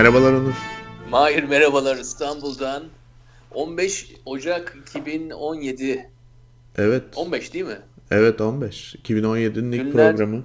Merhabalar 0.00 0.32
Onur. 0.32 0.54
Mahir 1.10 1.42
merhabalar 1.44 1.96
İstanbul'dan. 1.96 2.84
15 3.50 4.14
Ocak 4.26 4.76
2017. 4.82 6.10
Evet. 6.76 7.04
15 7.16 7.54
değil 7.54 7.64
mi? 7.64 7.78
Evet 8.10 8.40
15. 8.40 8.94
2017'nin 8.94 9.72
ilk 9.72 9.82
Günler- 9.82 10.10
programı. 10.10 10.44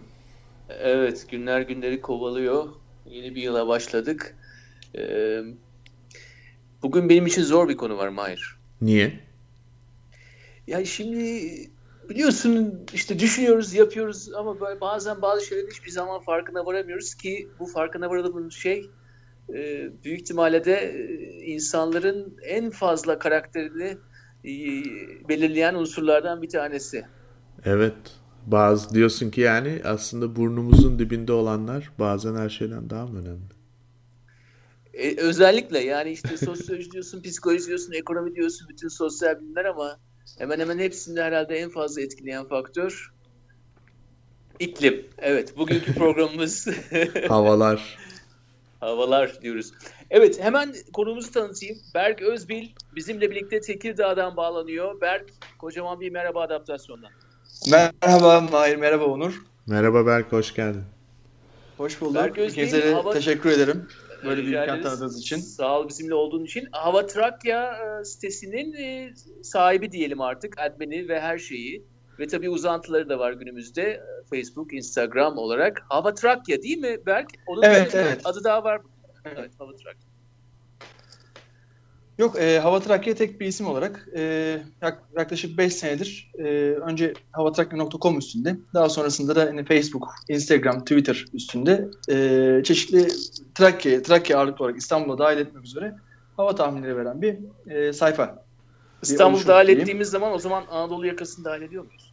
Evet 0.70 1.26
günler 1.32 1.62
günleri 1.62 2.02
kovalıyor. 2.02 2.66
Yeni 3.06 3.36
bir 3.36 3.42
yıla 3.42 3.68
başladık. 3.68 4.36
Ee, 4.98 5.42
bugün 6.82 7.10
benim 7.10 7.26
için 7.26 7.44
zor 7.44 7.70
bir 7.70 7.78
konu 7.78 7.98
var 7.98 8.08
Mahir. 8.08 8.58
Niye? 8.82 9.20
Ya 10.68 10.86
şimdi 10.86 11.52
biliyorsun 12.10 12.86
işte 12.94 13.20
düşünüyoruz, 13.20 13.74
yapıyoruz 13.74 14.34
ama 14.34 14.60
böyle 14.60 14.82
bazen 14.82 15.22
bazı 15.22 15.46
şeylerin 15.46 15.70
hiçbir 15.72 15.92
zaman 15.92 16.22
farkına 16.22 16.66
varamıyoruz 16.66 17.16
ki 17.16 17.48
bu 17.60 17.66
farkına 17.68 18.10
varadığımız 18.10 18.54
şey 18.54 18.90
büyük 20.04 20.22
ihtimalle 20.22 20.66
de 20.66 20.74
e, 20.74 21.46
insanların 21.46 22.38
en 22.44 22.70
fazla 22.70 23.20
karakterini 23.20 23.98
e, 24.46 24.54
belirleyen 25.30 25.76
unsurlardan 25.76 26.42
bir 26.42 26.50
tanesi. 26.50 27.06
Evet. 27.66 27.96
Bazı 28.46 28.96
diyorsun 28.96 29.30
ki 29.30 29.42
yani 29.42 29.82
aslında 29.84 30.36
burnumuzun 30.36 31.00
dibinde 31.00 31.34
olanlar 31.34 31.92
bazen 32.00 32.36
her 32.36 32.50
şeyden 32.50 32.90
daha 32.90 33.08
mı 33.08 33.20
önemli? 33.20 33.56
E, 34.94 35.22
özellikle 35.22 35.80
yani 35.80 36.12
işte 36.12 36.38
sosyoloji 36.46 36.92
diyorsun, 36.92 37.22
psikoloji 37.22 37.68
diyorsun, 37.68 37.94
ekonomi 37.94 38.36
diyorsun, 38.36 38.70
bütün 38.70 38.88
sosyal 38.88 39.40
bilimler 39.40 39.66
ama 39.66 39.98
hemen 40.38 40.60
hemen 40.60 40.80
hepsinde 40.80 41.24
herhalde 41.24 41.56
en 41.58 41.70
fazla 41.70 42.02
etkileyen 42.02 42.48
faktör 42.48 43.12
iklim. 44.60 45.06
Evet, 45.18 45.58
bugünkü 45.58 45.94
programımız 45.98 46.68
Havalar. 47.28 47.98
Havalar 48.80 49.42
diyoruz. 49.42 49.72
Evet, 50.10 50.42
hemen 50.44 50.76
konumuzu 50.94 51.32
tanıtayım. 51.32 51.78
Berk 51.96 52.22
Özbil 52.22 52.68
bizimle 52.96 53.32
birlikte 53.32 53.62
Tekirdağ'dan 53.62 54.38
bağlanıyor. 54.38 55.02
Berk, 55.02 55.26
kocaman 55.60 56.00
bir 56.00 56.10
merhaba 56.10 56.42
adaptasyondan. 56.42 57.12
Merhaba 57.72 58.42
Mahir, 58.42 58.76
merhaba 58.76 59.06
Onur. 59.06 59.44
Merhaba 59.68 60.06
Berk, 60.06 60.32
hoş 60.32 60.54
geldin. 60.54 60.84
Hoş 61.78 62.02
bulduk. 62.02 62.16
Berk 62.16 62.38
İkinize 62.52 62.84
de 62.84 62.94
hava- 62.94 63.14
teşekkür 63.14 63.50
ederim. 63.52 63.88
Böyle 64.26 64.42
bir 64.42 64.54
imkan 64.54 64.82
tanıdığınız 64.82 65.20
için. 65.20 65.38
Sağ 65.38 65.80
ol 65.80 65.90
bizimle 65.90 66.14
olduğun 66.14 66.44
için. 66.44 66.68
Hava 66.72 67.06
Trakya 67.06 67.78
e, 68.02 68.06
sitesinin 68.06 68.74
e, 68.74 69.14
sahibi 69.44 69.92
diyelim 69.92 70.22
artık. 70.22 70.60
Admini 70.60 71.10
ve 71.10 71.20
her 71.22 71.38
şeyi. 71.38 71.86
Ve 72.20 72.28
tabii 72.28 72.50
uzantıları 72.50 73.10
da 73.10 73.20
var 73.20 73.32
günümüzde. 73.34 74.04
Facebook, 74.30 74.74
Instagram 74.74 75.38
olarak. 75.38 75.82
Hava 75.90 76.14
Trakya 76.14 76.62
değil 76.62 76.78
mi 76.78 76.98
Berk? 77.06 77.30
Onun 77.48 77.64
Evet, 77.64 77.96
evet. 77.96 78.22
adı 78.24 78.44
daha 78.44 78.64
var. 78.64 78.82
Evet. 79.26 79.38
Evet, 79.40 79.52
Hava 79.60 79.72
Trakya. 79.76 80.02
Yok, 82.18 82.40
e, 82.40 82.60
Hava 82.60 82.80
Trakya 82.80 83.16
tek 83.16 83.40
bir 83.40 83.46
isim 83.46 83.68
olarak 83.68 84.08
e, 84.16 84.22
yak- 84.82 85.04
yaklaşık 85.18 85.58
5 85.58 85.74
senedir 85.74 86.32
e, 86.38 86.44
önce 86.72 87.14
havatrakya.com 87.32 88.18
üstünde, 88.18 88.58
daha 88.74 88.90
sonrasında 88.90 89.36
da 89.36 89.42
hani 89.42 89.66
Facebook, 89.66 90.08
Instagram, 90.30 90.80
Twitter 90.80 91.26
üstünde 91.34 91.88
e, 92.10 92.64
çeşitli 92.64 93.08
Trakya, 93.56 94.02
Trakya 94.02 94.38
ağırlıklı 94.40 94.66
olarak 94.66 94.80
İstanbul'a 94.80 95.18
dahil 95.18 95.38
etmek 95.38 95.66
üzere 95.66 95.96
hava 96.38 96.56
tahminleri 96.56 96.98
veren 96.98 97.22
bir 97.22 97.38
e, 97.72 97.94
sayfa. 97.94 98.46
İstanbul 99.02 99.48
dahil 99.48 99.68
diyeyim. 99.68 99.82
ettiğimiz 99.82 100.10
zaman 100.10 100.34
o 100.34 100.40
zaman 100.40 100.64
Anadolu 100.70 101.08
yakasını 101.08 101.46
dahil 101.46 101.62
ediyor 101.62 101.86
muyuz? 101.86 102.05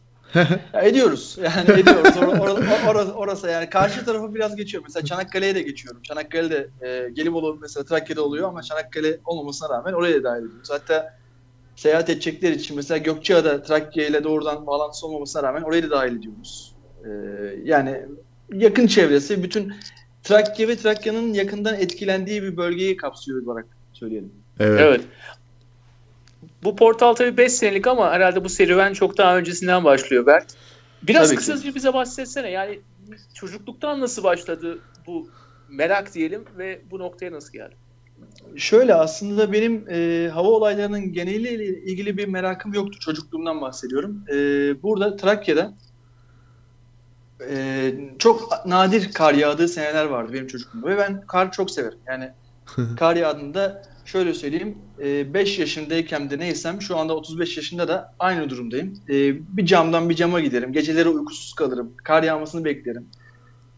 Ya 0.73 0.81
ediyoruz. 0.81 1.37
Yani 1.43 1.79
ediyoruz. 1.79 2.15
Or- 2.15 2.39
or- 2.39 2.89
orası, 2.89 3.13
orası 3.13 3.47
yani 3.47 3.69
karşı 3.69 4.05
tarafı 4.05 4.35
biraz 4.35 4.55
geçiyor. 4.55 4.83
Mesela 4.87 5.05
Çanakkale'ye 5.05 5.55
de 5.55 5.61
geçiyorum. 5.61 6.01
Çanakkale'de 6.01 6.69
e, 6.81 7.09
Gelibolu 7.09 7.57
mesela 7.61 7.83
Trakya'da 7.85 8.23
oluyor 8.23 8.47
ama 8.49 8.63
Çanakkale 8.63 9.19
olmamasına 9.25 9.69
rağmen 9.69 9.93
oraya 9.93 10.19
da 10.19 10.23
dahil 10.23 10.45
ediyoruz. 10.45 10.69
Hatta 10.71 11.17
seyahat 11.75 12.09
edecekler 12.09 12.51
için 12.51 12.75
mesela 12.75 12.97
Gökçeada 12.97 13.63
Trakya 13.63 14.07
ile 14.07 14.23
doğrudan 14.23 14.67
bağlantısı 14.67 15.07
olmamasına 15.07 15.43
rağmen 15.43 15.61
orayı 15.61 15.83
da 15.83 15.89
dahil 15.89 16.17
ediyoruz. 16.17 16.75
E, 17.05 17.09
yani 17.63 18.01
yakın 18.53 18.87
çevresi 18.87 19.43
bütün 19.43 19.73
Trakya 20.23 20.67
ve 20.67 20.75
Trakya'nın 20.75 21.33
yakından 21.33 21.75
etkilendiği 21.75 22.43
bir 22.43 22.57
bölgeyi 22.57 22.97
kapsıyor 22.97 23.45
olarak 23.45 23.65
söyleyelim. 23.93 24.31
Evet. 24.59 24.81
Evet. 24.81 25.01
Bu 26.63 26.75
portal 26.75 27.13
tabii 27.13 27.37
5 27.37 27.53
senelik 27.53 27.87
ama 27.87 28.11
herhalde 28.11 28.43
bu 28.43 28.49
serüven 28.49 28.93
çok 28.93 29.17
daha 29.17 29.37
öncesinden 29.37 29.83
başlıyor 29.83 30.25
Berk. 30.25 30.47
Biraz 31.03 31.27
Tabii 31.27 31.39
ki. 31.39 31.47
kısaca 31.47 31.75
bize 31.75 31.93
bahsetsene. 31.93 32.51
Yani 32.51 32.79
çocukluktan 33.33 34.01
nasıl 34.01 34.23
başladı 34.23 34.79
bu 35.07 35.29
merak 35.69 36.13
diyelim 36.13 36.45
ve 36.57 36.81
bu 36.91 36.99
noktaya 36.99 37.31
nasıl 37.31 37.53
geldi? 37.53 37.75
Şöyle 38.55 38.95
aslında 38.95 39.53
benim 39.53 39.85
e, 39.89 40.29
hava 40.33 40.47
olaylarının 40.47 41.13
geneliyle 41.13 41.65
ilgili 41.65 42.17
bir 42.17 42.27
merakım 42.27 42.73
yoktu. 42.73 42.99
Çocukluğumdan 42.99 43.61
bahsediyorum. 43.61 44.25
E, 44.29 44.35
burada 44.83 45.15
Trakya'da 45.15 45.73
e, 47.49 47.93
çok 48.19 48.65
nadir 48.65 49.13
kar 49.13 49.33
yağdığı 49.33 49.67
seneler 49.67 50.05
vardı 50.05 50.33
benim 50.33 50.47
çocukluğumda. 50.47 50.87
Ve 50.87 50.97
ben 50.97 51.21
kar 51.27 51.51
çok 51.51 51.71
severim. 51.71 51.99
Yani 52.07 52.31
kar 52.99 53.15
yağdığında 53.15 53.83
şöyle 54.05 54.33
söyleyeyim 54.33 54.77
5 55.33 55.59
yaşındayken 55.59 56.29
de 56.29 56.39
neysem 56.39 56.81
şu 56.81 56.97
anda 56.97 57.15
35 57.15 57.57
yaşında 57.57 57.87
da 57.87 58.13
aynı 58.19 58.49
durumdayım. 58.49 58.93
E, 59.09 59.35
bir 59.57 59.65
camdan 59.65 60.09
bir 60.09 60.15
cama 60.15 60.39
giderim. 60.39 60.73
Geceleri 60.73 61.09
uykusuz 61.09 61.53
kalırım. 61.53 61.93
Kar 62.03 62.23
yağmasını 62.23 62.65
beklerim. 62.65 63.07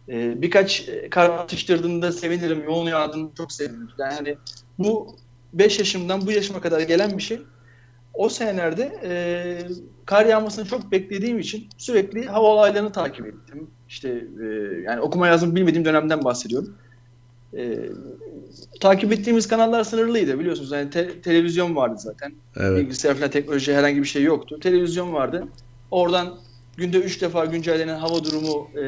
E, 0.09 0.41
birkaç 0.41 0.89
e, 0.89 1.09
kar 1.09 1.29
atıştırdığında 1.29 2.11
sevinirim. 2.11 2.63
Yoğun 2.63 2.87
yağdığında 2.87 3.31
çok 3.37 3.51
sevinirim. 3.51 3.89
Yani 3.99 4.37
bu 4.79 5.15
5 5.53 5.79
yaşımdan 5.79 6.27
bu 6.27 6.31
yaşıma 6.31 6.61
kadar 6.61 6.79
gelen 6.79 7.17
bir 7.17 7.23
şey. 7.23 7.41
O 8.13 8.29
senelerde 8.29 8.99
e, 9.03 9.11
kar 10.05 10.25
yağmasını 10.25 10.65
çok 10.65 10.91
beklediğim 10.91 11.39
için 11.39 11.67
sürekli 11.77 12.25
hava 12.25 12.47
olaylarını 12.47 12.91
takip 12.91 13.25
ettim. 13.27 13.67
İşte 13.89 14.09
e, 14.41 14.45
yani 14.83 15.01
okuma 15.01 15.27
yazma 15.27 15.55
bilmediğim 15.55 15.85
dönemden 15.85 16.23
bahsediyorum. 16.23 16.75
E, 17.57 17.79
takip 18.81 19.11
ettiğimiz 19.13 19.47
kanallar 19.47 19.83
sınırlıydı 19.83 20.39
biliyorsunuz. 20.39 20.71
Yani 20.71 20.89
te- 20.89 21.21
televizyon 21.21 21.75
vardı 21.75 21.95
zaten. 21.97 22.33
Evet. 22.57 22.77
Bilgisayar 22.77 23.15
falan 23.15 23.29
teknoloji 23.31 23.73
herhangi 23.73 24.01
bir 24.01 24.07
şey 24.07 24.23
yoktu. 24.23 24.59
Televizyon 24.59 25.13
vardı. 25.13 25.47
Oradan 25.91 26.39
günde 26.77 26.97
3 26.97 27.21
defa 27.21 27.45
güncellenen 27.45 27.97
hava 27.99 28.23
durumu 28.23 28.79
e, 28.79 28.83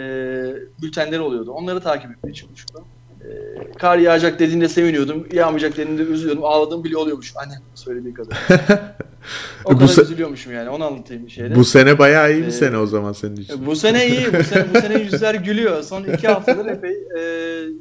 bültenleri 0.81 1.19
oluyordu. 1.19 1.51
Onları 1.51 1.79
takip 1.79 2.11
etmeye 2.11 2.33
çalışıyordum. 2.33 2.87
E, 3.27 3.71
kar 3.79 3.97
yağacak 3.97 4.39
dediğinde 4.39 4.69
seviniyordum. 4.69 5.27
Yağmayacak 5.33 5.77
dediğinde 5.77 6.01
üzülüyordum. 6.01 6.45
Ağladığım 6.45 6.83
bile 6.83 6.97
oluyormuş. 6.97 7.33
Annem 7.35 7.61
söylediği 7.75 8.13
kadar. 8.13 8.37
o 9.65 9.73
Bu 9.73 9.77
kadar 9.77 9.87
se- 9.91 10.01
üzülüyormuşum 10.03 10.53
yani. 10.53 10.69
Onu 10.69 10.85
anlatayım 10.85 11.29
şeyde. 11.29 11.55
Bu 11.55 11.65
sene 11.65 11.99
bayağı 11.99 12.33
iyi 12.33 12.41
bir 12.41 12.47
Ee, 12.47 12.51
sene 12.51 12.77
o 12.77 12.85
zaman 12.85 13.11
senin 13.13 13.35
için. 13.35 13.65
Bu 13.65 13.75
sene 13.75 14.07
iyi. 14.07 14.33
Bu 14.33 14.43
sene, 14.43 14.65
bu 14.73 14.81
sene 14.81 14.99
yüzler 15.01 15.35
gülüyor. 15.35 15.83
Son 15.83 16.03
iki 16.03 16.27
haftadır 16.27 16.65
epey 16.65 16.91
e, 17.17 17.21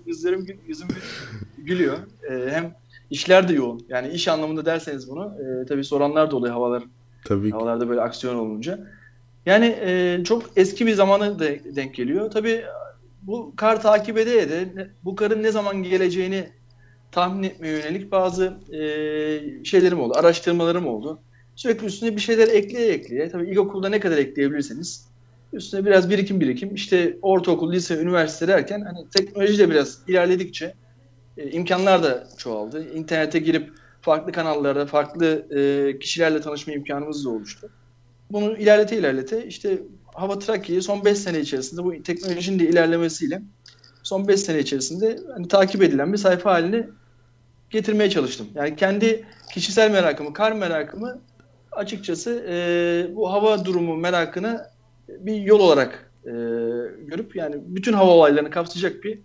yüzlerim 0.06 0.46
yüzüm 0.66 0.88
gülüyor. 1.58 1.96
E, 2.30 2.50
hem 2.50 2.74
işler 3.10 3.48
de 3.48 3.52
yoğun. 3.52 3.80
Yani 3.88 4.08
iş 4.08 4.28
anlamında 4.28 4.64
derseniz 4.64 5.08
bunu 5.10 5.34
e, 5.40 5.66
tabii 5.66 5.84
soranlar 5.84 6.30
da 6.30 6.36
oluyor 6.36 6.54
havalar 6.54 6.82
Tabii 7.24 7.46
ki. 7.48 7.52
havalarda 7.52 7.88
böyle 7.88 8.00
aksiyon 8.00 8.36
olunca. 8.36 8.78
Yani 9.46 9.66
e, 9.80 10.20
çok 10.24 10.42
eski 10.56 10.86
bir 10.86 10.92
zamana 10.94 11.38
de, 11.38 11.60
denk 11.76 11.94
geliyor. 11.94 12.30
Tabii 12.30 12.64
bu 13.26 13.52
kar 13.56 13.82
takip 13.82 14.18
ede 14.18 14.40
ede 14.40 14.90
bu 15.04 15.16
karın 15.16 15.42
ne 15.42 15.50
zaman 15.50 15.82
geleceğini 15.82 16.48
tahmin 17.12 17.42
etmeye 17.42 17.72
yönelik 17.72 18.12
bazı 18.12 18.44
e, 18.72 18.80
şeylerim 19.64 20.00
oldu, 20.00 20.14
araştırmalarım 20.16 20.86
oldu. 20.86 21.18
Sürekli 21.56 21.86
üstüne 21.86 22.16
bir 22.16 22.20
şeyler 22.20 22.48
ekleye 22.48 22.92
ekleye. 22.92 23.28
Tabii 23.30 23.50
ilkokulda 23.50 23.88
ne 23.88 24.00
kadar 24.00 24.18
ekleyebilirseniz 24.18 25.06
üstüne 25.52 25.84
biraz 25.84 26.10
birikim 26.10 26.40
birikim. 26.40 26.74
İşte 26.74 27.16
ortaokul, 27.22 27.72
lise, 27.72 27.96
üniversite 27.96 28.48
derken 28.48 28.80
hani 28.80 29.08
teknoloji 29.08 29.58
de 29.58 29.70
biraz 29.70 29.98
ilerledikçe 30.08 30.74
e, 31.36 31.50
imkanlar 31.50 32.02
da 32.02 32.28
çoğaldı. 32.38 32.94
İnternete 32.94 33.38
girip 33.38 33.70
farklı 34.00 34.32
kanallarda, 34.32 34.86
farklı 34.86 35.46
e, 35.56 35.98
kişilerle 35.98 36.40
tanışma 36.40 36.72
imkanımız 36.72 37.24
da 37.24 37.30
oluştu. 37.30 37.70
Bunu 38.30 38.56
ilerlete 38.56 38.98
ilerlete 38.98 39.46
işte 39.46 39.78
Hava 40.16 40.38
Trakya'yı 40.38 40.82
son 40.82 41.04
5 41.04 41.18
sene 41.18 41.40
içerisinde 41.40 41.84
bu 41.84 42.02
teknolojinin 42.02 42.58
de 42.58 42.68
ilerlemesiyle 42.68 43.42
son 44.02 44.28
5 44.28 44.40
sene 44.40 44.58
içerisinde 44.58 45.18
hani 45.34 45.48
takip 45.48 45.82
edilen 45.82 46.12
bir 46.12 46.18
sayfa 46.18 46.52
haline 46.52 46.88
getirmeye 47.70 48.10
çalıştım. 48.10 48.46
Yani 48.54 48.76
kendi 48.76 49.24
kişisel 49.52 49.90
merakımı, 49.90 50.32
kar 50.32 50.52
merakımı 50.52 51.20
açıkçası 51.72 52.44
e, 52.48 53.16
bu 53.16 53.32
hava 53.32 53.64
durumu 53.64 53.96
merakını 53.96 54.66
bir 55.08 55.34
yol 55.34 55.60
olarak 55.60 56.10
e, 56.24 56.30
görüp 57.06 57.36
yani 57.36 57.56
bütün 57.66 57.92
hava 57.92 58.10
olaylarını 58.10 58.50
kapsayacak 58.50 59.04
bir 59.04 59.18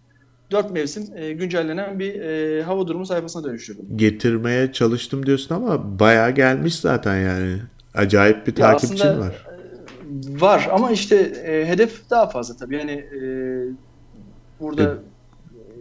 dört 0.52 0.72
mevsim 0.72 1.18
e, 1.18 1.32
güncellenen 1.32 2.00
bir 2.00 2.22
e, 2.22 2.64
hava 2.64 2.88
durumu 2.88 3.06
sayfasına 3.06 3.44
dönüştürdüm. 3.44 3.86
Getirmeye 3.96 4.72
çalıştım 4.72 5.26
diyorsun 5.26 5.56
ama 5.56 6.00
bayağı 6.00 6.32
gelmiş 6.32 6.76
zaten 6.76 7.18
yani. 7.18 7.58
Acayip 7.94 8.48
bir 8.48 8.58
Ya 8.58 8.72
takipçin 8.72 8.96
aslında, 8.96 9.20
var. 9.20 9.46
E, 10.38 10.42
Var 10.42 10.70
ama 10.72 10.92
işte 10.92 11.16
e, 11.16 11.66
hedef 11.68 12.10
daha 12.10 12.30
fazla 12.30 12.56
tabii. 12.58 12.76
Yani 12.76 12.92
e, 12.92 13.22
burada 14.60 14.98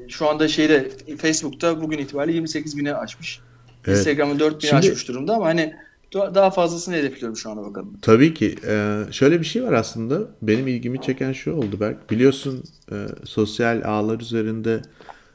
şu 0.08 0.28
anda 0.28 0.48
şeyde 0.48 0.90
Facebook'ta 1.18 1.80
bugün 1.82 1.98
itibariyle 1.98 2.34
28 2.36 2.78
bine 2.78 2.94
açmış. 2.94 3.40
Evet. 3.86 3.98
Instagram'da 3.98 4.38
4 4.38 4.54
bin 4.62 4.68
Şimdi- 4.68 4.76
aşmış 4.76 5.08
durumda 5.08 5.34
ama 5.34 5.46
hani 5.46 5.74
da- 6.14 6.34
daha 6.34 6.50
fazlasını 6.50 6.94
hedefliyorum 6.94 7.36
şu 7.36 7.50
anda 7.50 7.62
bakalım. 7.62 7.98
Tabii 8.02 8.34
ki. 8.34 8.54
Ee, 8.66 9.02
şöyle 9.10 9.40
bir 9.40 9.44
şey 9.46 9.64
var 9.64 9.72
aslında. 9.72 10.20
Benim 10.42 10.68
ilgimi 10.68 11.00
çeken 11.02 11.32
şu 11.32 11.52
oldu 11.52 11.80
Berk. 11.80 12.10
Biliyorsun 12.10 12.64
e, 12.92 12.94
sosyal 13.24 13.82
ağlar 13.84 14.20
üzerinde 14.20 14.82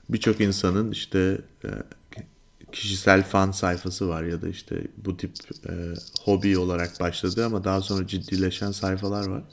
birçok 0.09 0.41
insanın 0.41 0.91
işte 0.91 1.38
e, 1.65 1.68
kişisel 2.75 3.24
fan 3.24 3.51
sayfası 3.51 4.10
var 4.10 4.24
ya 4.24 4.42
da 4.42 4.48
işte 4.50 4.81
bu 4.98 5.18
tip 5.18 5.31
e, 5.69 5.74
hobi 6.22 6.57
olarak 6.57 7.00
başladı 7.00 7.45
ama 7.45 7.63
daha 7.63 7.81
sonra 7.81 8.07
ciddileşen 8.07 8.72
sayfalar 8.72 9.27
var. 9.27 9.44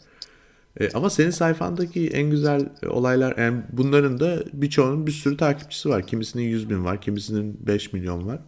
E, 0.81 0.91
ama 0.93 1.11
senin 1.11 1.31
sayfandaki 1.31 2.09
en 2.09 2.31
güzel 2.31 2.69
olaylar 2.89 3.39
yani 3.39 3.63
bunların 3.73 4.21
da 4.21 4.45
birçoğunun 4.53 5.07
bir 5.07 5.13
sürü 5.13 5.37
takipçisi 5.37 5.89
var. 5.89 6.07
Kimisinin 6.07 6.43
100 6.45 6.71
bin 6.71 6.85
var, 6.85 7.01
kimisinin 7.01 7.59
5 7.67 7.93
milyon 7.93 8.27
var. 8.27 8.41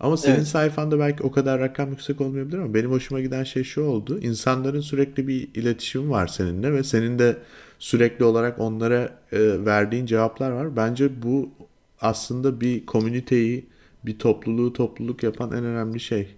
Ama 0.00 0.16
senin 0.16 0.36
Evet. 0.36 0.48
sayfanda 0.48 0.98
belki 0.98 1.22
o 1.22 1.30
kadar 1.32 1.60
rakam 1.60 1.90
yüksek 1.90 2.20
olmayabilir 2.20 2.58
ama 2.58 2.74
benim 2.74 2.90
hoşuma 2.90 3.20
giden 3.20 3.44
şey 3.44 3.64
şu 3.64 3.82
oldu. 3.82 4.20
İnsanların 4.20 4.80
sürekli 4.80 5.28
bir 5.28 5.48
iletişimi 5.54 6.10
var 6.10 6.26
seninle 6.26 6.72
ve 6.72 6.84
senin 6.84 7.18
de 7.18 7.36
sürekli 7.78 8.24
olarak 8.24 8.60
onlara 8.60 9.10
e, 9.32 9.64
verdiğin 9.66 10.06
cevaplar 10.06 10.50
var. 10.50 10.76
Bence 10.76 11.22
bu 11.22 11.50
aslında 12.00 12.60
bir 12.60 12.86
komüniteyi, 12.86 13.66
bir 14.06 14.18
topluluğu 14.18 14.72
topluluk 14.72 15.22
yapan 15.22 15.52
en 15.52 15.64
önemli 15.64 16.00
şey. 16.00 16.28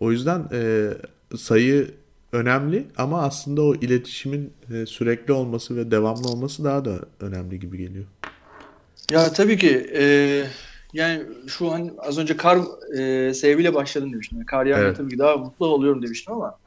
O 0.00 0.12
yüzden 0.12 0.48
e, 0.52 0.90
sayı 1.36 1.90
önemli 2.32 2.86
ama 2.96 3.22
aslında 3.22 3.62
o 3.62 3.74
iletişimin 3.74 4.52
e, 4.74 4.86
sürekli 4.86 5.32
olması 5.32 5.76
ve 5.76 5.90
devamlı 5.90 6.28
olması 6.28 6.64
daha 6.64 6.84
da 6.84 6.98
önemli 7.20 7.60
gibi 7.60 7.78
geliyor. 7.78 8.04
Ya 9.10 9.32
tabii 9.32 9.58
ki 9.58 9.90
e, 9.94 10.44
yani 10.92 11.22
şu 11.46 11.70
an 11.72 11.90
az 11.98 12.18
önce 12.18 12.36
kar 12.36 12.58
e, 12.98 13.34
sebebiyle 13.34 13.74
başladım 13.74 14.12
demiştim. 14.12 14.38
Yani 14.38 14.46
Kar 14.46 14.66
yağınca 14.66 14.86
Evet. 14.86 14.96
tabii 14.96 15.10
ki 15.10 15.18
daha 15.18 15.36
mutlu 15.36 15.66
oluyorum 15.66 16.02
demiştim 16.02 16.34
ama 16.34 16.58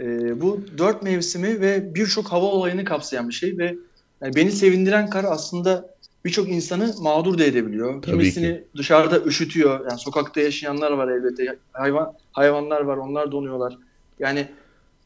e, 0.00 0.40
bu 0.40 0.60
dört 0.78 1.02
mevsimi 1.02 1.60
ve 1.60 1.94
birçok 1.94 2.32
hava 2.32 2.46
olayını 2.46 2.84
kapsayan 2.84 3.28
bir 3.28 3.34
şey 3.34 3.58
ve 3.58 3.76
yani 4.22 4.36
beni 4.36 4.52
sevindiren 4.52 5.10
kar 5.10 5.24
aslında 5.24 5.94
birçok 6.24 6.48
insanı 6.48 6.94
mağdur 7.00 7.38
da 7.38 7.44
edebiliyor. 7.44 8.02
Tabii 8.02 8.12
Kimisini 8.12 8.64
dışarıda 8.76 9.20
üşütüyor. 9.24 9.80
Yani 9.90 9.98
sokakta 9.98 10.40
yaşayanlar 10.40 10.90
var 10.92 11.08
elbette. 11.08 11.58
Hayvan 11.72 12.12
hayvanlar 12.32 12.80
var, 12.80 12.96
onlar 12.96 13.32
donuyorlar. 13.32 13.78
Yani 14.18 14.48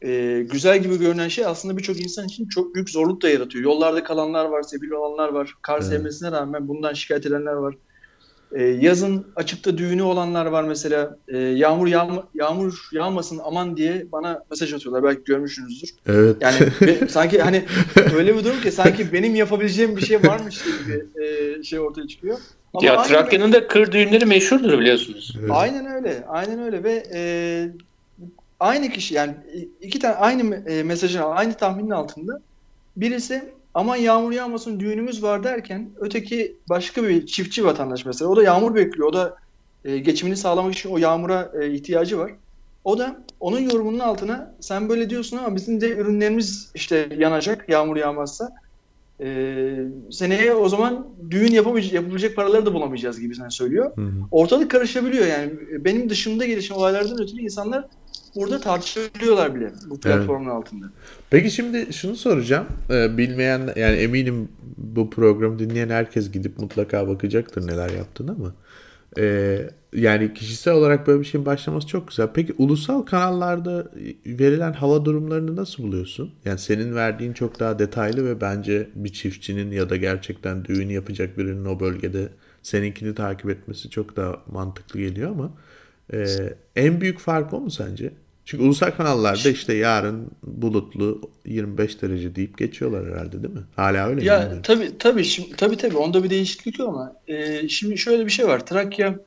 e, 0.03 0.41
güzel 0.51 0.83
gibi 0.83 0.99
görünen 0.99 1.27
şey 1.27 1.45
aslında 1.45 1.77
birçok 1.77 2.01
insan 2.01 2.25
için 2.25 2.47
çok 2.47 2.75
büyük 2.75 2.89
zorluk 2.89 3.21
da 3.21 3.29
yaratıyor. 3.29 3.63
Yollarda 3.63 4.03
kalanlar 4.03 4.45
var, 4.45 4.61
sebil 4.61 4.91
olanlar 4.91 5.29
var. 5.29 5.53
Kar 5.61 5.75
Evet. 5.77 5.85
sevmesine 5.85 6.31
rağmen 6.31 6.67
bundan 6.67 6.93
şikayet 6.93 7.25
edenler 7.25 7.53
var. 7.53 7.75
E, 8.53 8.63
yazın 8.63 9.27
açıkta 9.35 9.77
düğünü 9.77 10.03
olanlar 10.03 10.45
var 10.45 10.63
mesela. 10.63 11.17
E, 11.27 11.37
yağmur 11.37 11.87
yağma, 11.87 12.23
yağmur 12.33 12.89
yağmasın 12.91 13.41
aman 13.43 13.77
diye 13.77 14.05
bana 14.11 14.43
mesaj 14.49 14.73
atıyorlar. 14.73 15.03
Belki 15.03 15.23
görmüşsünüzdür. 15.23 15.89
Evet. 16.07 16.35
Yani 16.41 16.57
be- 16.81 17.07
sanki 17.07 17.41
hani 17.41 17.63
öyle 18.15 18.37
bir 18.37 18.43
durum 18.43 18.61
ki 18.61 18.71
sanki 18.71 19.13
benim 19.13 19.35
yapabileceğim 19.35 19.97
bir 19.97 20.01
şey 20.05 20.17
varmış 20.23 20.61
gibi 20.63 21.05
e, 21.25 21.63
şey 21.63 21.79
ortaya 21.79 22.07
çıkıyor. 22.07 22.37
Ama 22.73 22.87
Ya 22.87 23.03
Trakya'nın 23.03 23.53
da 23.53 23.67
kır 23.67 23.91
düğünleri 23.91 24.25
meşhurdur 24.25 24.79
biliyorsunuz. 24.79 25.35
Evet. 25.39 25.49
Aynen 25.53 25.85
öyle. 25.85 26.23
Aynen 26.27 26.59
öyle 26.59 26.83
ve 26.83 27.03
e, 27.13 27.21
aynı 28.59 28.89
kişi 28.89 29.13
yani 29.13 29.33
iki 29.81 29.99
tane 29.99 30.15
aynı 30.15 30.55
e, 30.69 30.83
mesajın 30.83 31.21
aynı 31.21 31.53
tahminin 31.53 31.89
altında 31.89 32.41
birisi 32.97 33.45
aman 33.73 33.95
yağmur 33.95 34.31
yağmasın 34.31 34.79
düğünümüz 34.79 35.23
var 35.23 35.43
derken 35.43 35.91
öteki 35.99 36.57
başka 36.69 37.03
bir 37.03 37.25
çiftçi 37.25 37.65
vatandaş 37.65 38.05
mesela 38.05 38.31
o 38.31 38.35
da 38.35 38.43
yağmur 38.43 38.75
bekliyor. 38.75 39.07
O 39.07 39.13
da 39.13 39.35
e, 39.85 39.97
geçimini 39.97 40.37
sağlamak 40.37 40.73
için 40.73 40.89
o 40.89 40.97
yağmura 40.97 41.51
e, 41.61 41.71
ihtiyacı 41.71 42.17
var. 42.17 42.31
O 42.83 42.97
da 42.97 43.25
onun 43.39 43.59
yorumunun 43.59 43.99
altına 43.99 44.55
sen 44.61 44.89
böyle 44.89 45.09
diyorsun 45.09 45.37
ama 45.37 45.55
bizim 45.55 45.81
de 45.81 45.89
ürünlerimiz 45.89 46.71
işte 46.75 47.09
yanacak 47.17 47.69
yağmur 47.69 47.97
yağmazsa. 47.97 48.49
E, 49.23 49.77
seneye 50.11 50.53
o 50.53 50.69
zaman 50.69 51.07
düğün 51.29 51.51
yapamayacak, 51.51 51.93
yapabilecek 51.93 52.35
paraları 52.35 52.65
da 52.65 52.73
bulamayacağız 52.73 53.19
gibi 53.19 53.35
sen 53.35 53.49
söylüyor 53.49 53.91
Hı 53.95 54.01
hı. 54.01 54.11
ortalık 54.31 54.71
karışabiliyor 54.71 55.27
yani 55.27 55.51
benim 55.79 56.09
dışımda 56.09 56.45
gelişen 56.45 56.75
olaylardan 56.75 57.21
ötürü 57.21 57.41
insanlar 57.41 57.85
burada 58.35 58.59
tartışabiliyorlar 58.59 59.55
bile 59.55 59.71
bu 59.89 59.99
platformun 59.99 60.49
altında. 60.49 60.85
Peki 61.29 61.51
şimdi 61.51 61.93
şunu 61.93 62.15
soracağım. 62.15 62.65
Ee, 62.89 63.17
bilmeyen 63.17 63.73
yani 63.75 63.95
eminim 63.97 64.49
bu 64.77 65.09
programı 65.09 65.59
dinleyen 65.59 65.89
herkes 65.89 66.31
gidip 66.31 66.57
mutlaka 66.57 67.07
bakacaktır 67.07 67.67
neler 67.67 67.89
yaptığını 67.89 68.31
ama 68.31 68.53
ee, 69.17 69.69
yani 69.93 70.33
kişisel 70.33 70.73
olarak 70.73 71.07
böyle 71.07 71.19
bir 71.19 71.25
şeyin 71.25 71.45
başlaması 71.45 71.87
çok 71.87 72.07
güzel. 72.07 72.27
Peki 72.33 72.53
ulusal 72.57 73.01
kanallarda 73.01 73.91
verilen 74.25 74.73
hava 74.73 75.05
durumlarını 75.05 75.55
nasıl 75.55 75.83
buluyorsun? 75.83 76.31
Yani 76.45 76.59
senin 76.59 76.95
verdiğin 76.95 77.33
çok 77.33 77.59
daha 77.59 77.79
detaylı 77.79 78.25
ve 78.25 78.41
bence 78.41 78.89
bir 78.95 79.13
çiftçinin 79.13 79.71
ya 79.71 79.89
da 79.89 79.95
gerçekten 79.95 80.65
düğün 80.65 80.89
yapacak 80.89 81.37
birinin 81.37 81.65
o 81.65 81.79
bölgede 81.79 82.29
seninkini 82.63 83.15
takip 83.15 83.49
etmesi 83.49 83.89
çok 83.89 84.15
daha 84.15 84.35
mantıklı 84.51 84.99
geliyor 84.99 85.31
ama 85.31 85.51
ee, 86.13 86.25
en 86.75 87.01
büyük 87.01 87.19
fark 87.19 87.53
o 87.53 87.59
mu 87.59 87.71
sence? 87.71 88.13
Çünkü 88.45 88.63
ulusal 88.63 88.91
kanallarda 88.91 89.49
işte 89.49 89.73
yarın 89.73 90.31
bulutlu 90.43 91.29
25 91.45 92.01
derece 92.01 92.35
deyip 92.35 92.57
geçiyorlar 92.57 93.05
herhalde 93.11 93.43
değil 93.43 93.53
mi? 93.53 93.63
Hala 93.75 94.07
öyle 94.07 94.21
mi? 94.21 94.25
Ya 94.25 94.61
tabii 94.63 94.97
tabii 94.99 95.23
şimdi 95.23 95.55
tabii 95.55 95.77
tabii 95.77 95.97
onda 95.97 96.23
bir 96.23 96.29
değişiklik 96.29 96.79
yok 96.79 96.89
ama 96.89 97.15
e, 97.27 97.67
şimdi 97.67 97.97
şöyle 97.97 98.25
bir 98.25 98.31
şey 98.31 98.47
var. 98.47 98.65
Trakya 98.65 99.19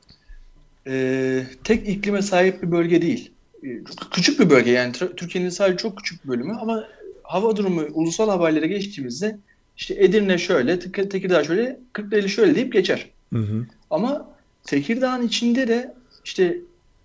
e, 0.87 1.43
tek 1.63 1.89
iklime 1.89 2.21
sahip 2.21 2.63
bir 2.63 2.71
bölge 2.71 3.01
değil. 3.01 3.31
E, 3.63 3.67
küçük 4.11 4.39
bir 4.39 4.49
bölge 4.49 4.71
yani 4.71 4.93
Türkiye'nin 5.17 5.49
sadece 5.49 5.77
çok 5.77 5.97
küçük 5.97 6.23
bir 6.23 6.29
bölümü 6.29 6.53
ama 6.61 6.83
hava 7.23 7.55
durumu 7.55 7.81
ulusal 7.93 8.29
haberlere 8.29 8.67
geçtiğimizde 8.67 9.37
işte 9.77 9.95
Edirne 9.97 10.37
şöyle, 10.37 10.79
Tek- 10.79 11.11
Tekirdağ 11.11 11.43
şöyle, 11.43 11.79
Kırklareli 11.93 12.29
şöyle 12.29 12.55
deyip 12.55 12.73
geçer. 12.73 13.09
Hı 13.33 13.39
hı. 13.39 13.65
Ama 13.89 14.29
Tekirdağ'ın 14.63 15.27
içinde 15.27 15.67
de 15.67 15.93
işte 16.25 16.57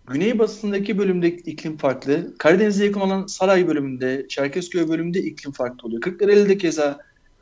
güneybatısındaki 0.07 0.99
bölümde 0.99 1.29
iklim 1.29 1.77
farklı. 1.77 2.35
Karadeniz'e 2.39 2.85
yakın 2.85 3.01
olan 3.01 3.27
Saray 3.27 3.69
bölümünde, 3.69 4.27
Çerkezköy 4.29 4.89
bölümünde 4.89 5.21
iklim 5.21 5.53
farklı 5.53 5.89
oluyor. 5.89 6.01
Kırklareli'de 6.03 6.59
keza 6.59 6.99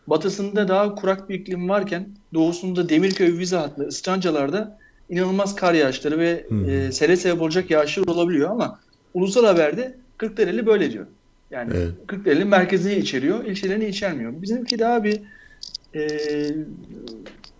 batısında 0.07 0.69
daha 0.69 0.95
kurak 0.95 1.29
bir 1.29 1.35
iklim 1.35 1.69
varken 1.69 2.09
doğusunda 2.35 2.89
Demirköy, 2.89 3.39
Vize 3.39 3.57
hattı, 3.57 3.89
Iskancalar'da 3.89 4.79
inanılmaz 5.09 5.57
kar 5.57 5.75
yağışları 5.75 6.19
ve 6.19 6.47
Hmm. 6.49 6.71
e, 6.71 6.93
sele 6.93 7.17
sebep 7.17 7.43
olacak 7.43 7.71
yağışlar 7.71 8.07
olabiliyor 8.07 8.51
ama 8.51 8.81
ulusal 9.15 9.45
haberde 9.45 9.97
Kırklareli 10.19 10.67
böyle 10.67 10.93
diyor. 10.93 11.07
Yani 11.51 11.73
Evet. 11.77 11.91
Kırklareli 12.07 12.45
merkezini 12.45 12.95
içeriyor, 12.95 13.45
ilçelerini 13.45 13.87
içermiyor. 13.87 14.43
Bizimki 14.43 14.79
daha 14.79 15.05
bir 15.05 15.21
e, 15.95 16.09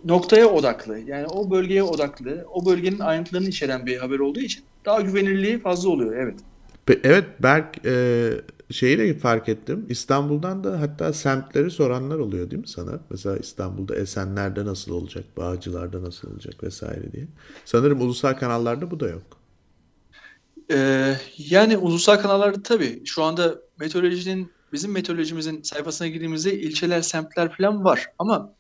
noktaya 0.05 0.47
odaklı. 0.47 0.99
Yani 0.99 1.27
o 1.27 1.51
bölgeye 1.51 1.83
odaklı. 1.83 2.45
O 2.53 2.67
bölgenin 2.67 2.99
ayrıntılarını 2.99 3.49
içeren 3.49 3.87
bir 3.87 3.97
haber 3.97 4.19
olduğu 4.19 4.41
için 4.41 4.65
daha 4.85 5.01
güvenilirliği 5.01 5.59
fazla 5.59 5.89
oluyor. 5.91 6.17
Evet. 6.17 6.41
Evet 7.05 7.25
Berk 7.43 7.87
e, 7.87 8.31
şeyi 8.71 8.99
de 8.99 9.19
fark 9.19 9.49
ettim. 9.49 9.87
İstanbul'dan 9.89 10.65
da 10.65 10.81
hatta 10.81 11.13
semtleri 11.13 11.71
soranlar 11.71 12.19
oluyor 12.19 12.51
değil 12.51 12.61
mi 12.63 12.69
sana? 12.69 13.01
Mesela 13.11 13.37
İstanbul'da 13.37 13.97
Esenler'de 13.97 14.65
nasıl 14.65 14.93
olacak, 14.93 15.25
Bağcılar'da 15.37 16.03
nasıl 16.03 16.33
olacak 16.33 16.65
vesaire 16.65 17.13
diye. 17.13 17.27
Sanırım 17.65 18.01
ulusal 18.01 18.35
kanallarda 18.35 18.91
bu 18.91 19.01
da 19.01 19.09
yok. 19.09 19.23
Ee, 20.73 21.17
yani 21.39 21.77
ulusal 21.77 22.17
kanallarda 22.17 22.63
tabii 22.63 23.03
şu 23.05 23.23
anda 23.23 23.59
meteorolojinin 23.81 24.51
bizim 24.73 24.93
meteorolojimizin 24.93 25.63
sayfasına 25.63 26.09
girdiğimizde 26.09 26.61
ilçeler, 26.61 27.03
semtler 27.03 27.57
falan 27.57 27.85
var 27.85 28.07
ama 28.19 28.55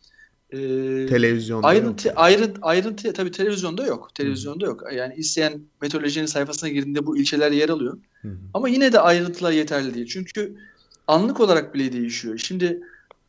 Televizyonda 1.09 1.67
ayrıntı 1.67 2.09
yok. 2.09 2.17
ayrıntı 2.19 2.61
ayrıntı 2.63 3.13
tabii 3.13 3.31
televizyonda 3.31 3.87
yok. 3.87 4.15
Televizyonda 4.15 4.67
yok. 4.67 4.83
Yani 4.95 5.15
isteyen 5.17 5.61
meteorolojinin 5.83 6.27
sayfasına 6.27 6.69
girdiğinde 6.71 7.07
bu 7.07 7.19
ilçeler 7.19 7.53
yer 7.53 7.69
alıyor. 7.69 7.99
Hı 8.23 8.29
hı. 8.29 8.37
Ama 8.55 8.69
yine 8.69 8.93
de 8.93 9.01
ayrıntılar 9.01 9.53
yeterli 9.53 9.95
değil. 9.95 10.07
Çünkü 10.07 10.57
anlık 11.07 11.41
olarak 11.41 11.75
bile 11.75 11.93
değişiyor. 11.93 12.39
Şimdi 12.39 12.81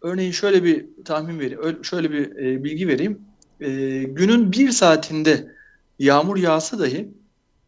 örneğin 0.02 0.32
şöyle 0.32 0.64
bir 0.64 0.86
tahmin 1.06 1.40
vereyim, 1.40 1.60
öyle- 1.64 1.84
şöyle 1.84 2.12
bir 2.12 2.36
e, 2.36 2.64
bilgi 2.64 2.88
vereyim. 2.88 3.20
E, 3.60 3.70
günün 4.04 4.52
bir 4.52 4.72
saatinde 4.72 5.56
yağmur 6.00 6.38
yağsa 6.38 6.80
dahi 6.80 7.12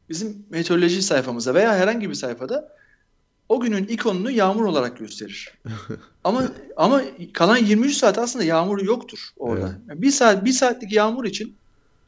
bizim 0.09 0.45
meteoroloji 0.49 1.01
sayfamıza 1.01 1.53
veya 1.53 1.75
herhangi 1.75 2.09
bir 2.09 2.15
sayfada 2.15 2.75
o 3.49 3.59
günün 3.59 3.83
ikonunu 3.83 4.31
yağmur 4.31 4.65
olarak 4.65 4.97
gösterir. 4.97 5.53
ama 6.23 6.51
ama 6.77 7.01
kalan 7.33 7.57
23 7.57 7.97
saat 7.97 8.17
aslında 8.17 8.45
yağmur 8.45 8.81
yoktur 8.81 9.29
orada. 9.37 9.67
Evet. 9.67 9.89
Yani 9.89 10.01
bir 10.01 10.11
saat 10.11 10.45
bir 10.45 10.51
saatlik 10.51 10.91
yağmur 10.91 11.25
için 11.25 11.55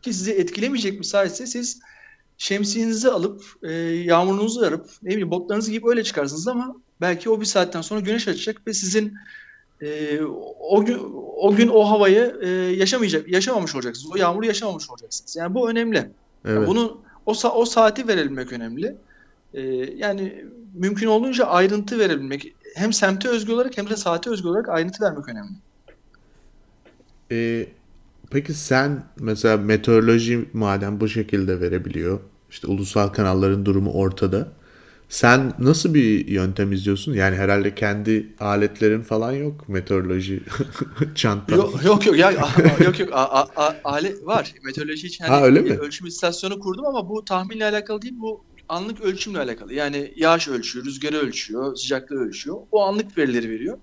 ki 0.02 0.14
sizi 0.14 0.32
etkilemeyecek 0.32 1.00
bir 1.00 1.04
saatse 1.04 1.48
siz 1.48 1.80
şemsiyenizi 2.38 3.10
alıp 3.10 3.44
e, 3.64 3.72
yağmurunuzu 3.82 4.62
arıp 4.62 4.90
ne 5.04 5.10
bileyim 5.10 5.32
botlarınızı 5.32 5.70
giyip 5.70 5.86
öyle 5.86 6.04
çıkarsınız 6.04 6.48
ama 6.48 6.76
belki 7.02 7.30
o 7.30 7.42
bir 7.42 7.46
saatten 7.46 7.82
sonra 7.82 8.00
güneş 8.00 8.28
açacak 8.28 8.68
ve 8.68 8.74
sizin 8.74 9.14
e, 9.82 10.20
o 10.60 10.86
gün 10.86 11.00
o 11.38 11.56
gün 11.56 11.68
o 11.68 11.90
havayı 11.90 12.36
e, 12.42 12.50
yaşamayacak 12.50 13.28
yaşamamış 13.28 13.76
olacaksınız. 13.76 14.16
O 14.16 14.18
yağmuru 14.18 14.46
yaşamamış 14.46 14.90
olacaksınız. 14.90 15.36
Yani 15.36 15.54
bu 15.54 15.70
önemli. 15.70 15.98
Evet. 15.98 16.56
Yani 16.56 16.68
bunu 16.68 17.02
o 17.26 17.34
o 17.54 17.66
saati 17.66 18.08
verebilmek 18.08 18.54
önemli. 18.54 18.96
E, 19.54 19.62
yani 19.98 20.46
mümkün 20.74 21.08
olduğunca 21.08 21.46
ayrıntı 21.46 22.00
verebilmek 22.00 22.56
hem 22.76 22.94
semte 22.94 23.30
özgü 23.30 23.52
olarak 23.54 23.78
hem 23.78 23.90
de 23.90 23.98
saate 23.98 24.30
özgü 24.30 24.48
olarak 24.48 24.70
ayrıntı 24.70 25.04
vermek 25.04 25.30
önemli. 25.30 25.58
Ee, 27.32 27.68
peki 28.32 28.54
sen 28.54 29.04
mesela 29.20 29.58
meteoroloji 29.58 30.50
madem 30.54 31.00
bu 31.00 31.08
şekilde 31.10 31.62
verebiliyor, 31.62 32.20
işte 32.50 32.68
ulusal 32.68 33.08
kanalların 33.08 33.66
durumu 33.66 33.92
ortada. 33.94 34.52
Sen 35.10 35.54
nasıl 35.60 35.94
bir 35.94 36.28
yöntem 36.28 36.72
izliyorsun? 36.74 37.14
Yani 37.14 37.36
herhalde 37.36 37.76
kendi 37.76 38.36
aletlerin 38.40 39.02
falan 39.02 39.32
yok 39.32 39.70
meteoroloji 39.70 40.44
çantan. 41.16 41.58
Yok 41.58 41.84
yok 41.86 42.06
yok 42.06 42.18
ya 42.18 42.32
yok 42.86 43.00
yok 43.00 43.10
a- 43.14 43.30
a- 43.42 43.66
a- 43.68 43.82
alet 43.84 44.26
var 44.26 44.54
meteoroloji 44.64 45.08
için 45.08 45.24
Ha, 45.24 45.34
hani 45.34 45.46
öyle 45.46 45.66
bir 45.66 45.72
mi? 45.72 45.78
ölçüm 45.80 46.08
istasyonu 46.08 46.60
kurdum 46.60 46.86
ama 46.86 47.10
bu 47.10 47.26
tahminle 47.26 47.66
alakalı 47.66 48.02
değil 48.02 48.14
bu 48.18 48.46
anlık 48.70 49.02
ölçümle 49.02 49.40
alakalı. 49.40 49.74
Yani 49.74 50.14
yağış 50.16 50.48
ölçüyor, 50.48 50.86
rüzgarı 50.86 51.18
ölçüyor, 51.18 51.76
sıcaklığı 51.76 52.16
ölçüyor. 52.16 52.58
O 52.72 52.82
anlık 52.84 53.18
verileri 53.18 53.50
veriyor. 53.50 53.78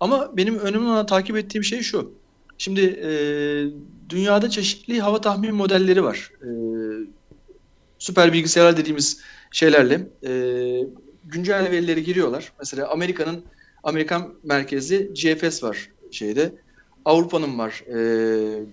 Ama 0.00 0.36
benim 0.36 0.58
önemli 0.58 0.86
olan 0.86 1.06
takip 1.06 1.36
ettiğim 1.36 1.64
şey 1.64 1.82
şu. 1.82 2.12
Şimdi 2.58 2.80
e, 2.80 3.10
dünyada 4.08 4.50
çeşitli 4.50 5.00
hava 5.00 5.20
tahmin 5.20 5.54
modelleri 5.54 6.04
var. 6.04 6.30
E, 6.42 6.48
süper 7.98 8.32
bilgisayarlar 8.32 8.76
dediğimiz 8.76 9.20
şeylerle 9.50 10.08
e, 10.26 10.32
güncel 11.24 11.70
verileri 11.70 12.04
giriyorlar. 12.04 12.52
Mesela 12.58 12.88
Amerika'nın 12.88 13.44
Amerikan 13.82 14.34
merkezli 14.42 15.14
GFS 15.14 15.62
var 15.62 15.90
şeyde. 16.10 16.52
Avrupa'nın 17.06 17.58
var 17.58 17.84
e, 17.88 17.96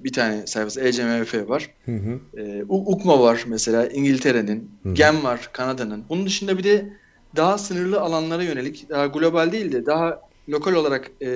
bir 0.03 0.13
tane 0.13 0.47
sayfası 0.47 0.81
ECMF 0.81 1.49
var. 1.49 1.69
Hı 1.85 1.91
hı. 1.91 2.19
E, 2.41 2.63
UKMA 2.67 3.19
var 3.19 3.43
mesela 3.47 3.87
İngiltere'nin. 3.87 4.71
GEM 4.93 5.23
var 5.23 5.49
Kanada'nın. 5.53 6.03
Bunun 6.09 6.25
dışında 6.25 6.57
bir 6.57 6.63
de 6.63 6.93
daha 7.35 7.57
sınırlı 7.57 8.01
alanlara 8.01 8.43
yönelik 8.43 8.89
daha 8.89 9.07
global 9.07 9.51
değil 9.51 9.71
de 9.71 9.85
daha 9.85 10.21
lokal 10.49 10.73
olarak 10.73 11.11
e, 11.21 11.29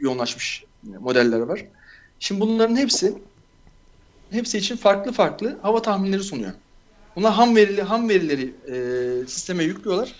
yoğunlaşmış 0.00 0.64
modeller 0.82 1.40
var. 1.40 1.66
Şimdi 2.18 2.40
bunların 2.40 2.76
hepsi 2.76 3.14
hepsi 4.30 4.58
için 4.58 4.76
farklı 4.76 5.12
farklı 5.12 5.58
hava 5.62 5.82
tahminleri 5.82 6.22
sunuyor. 6.22 6.52
Bunlar 7.16 7.32
ham 7.32 7.56
verili 7.56 7.82
ham 7.82 8.08
verileri 8.08 8.54
e, 8.68 9.26
sisteme 9.26 9.64
yüklüyorlar 9.64 10.14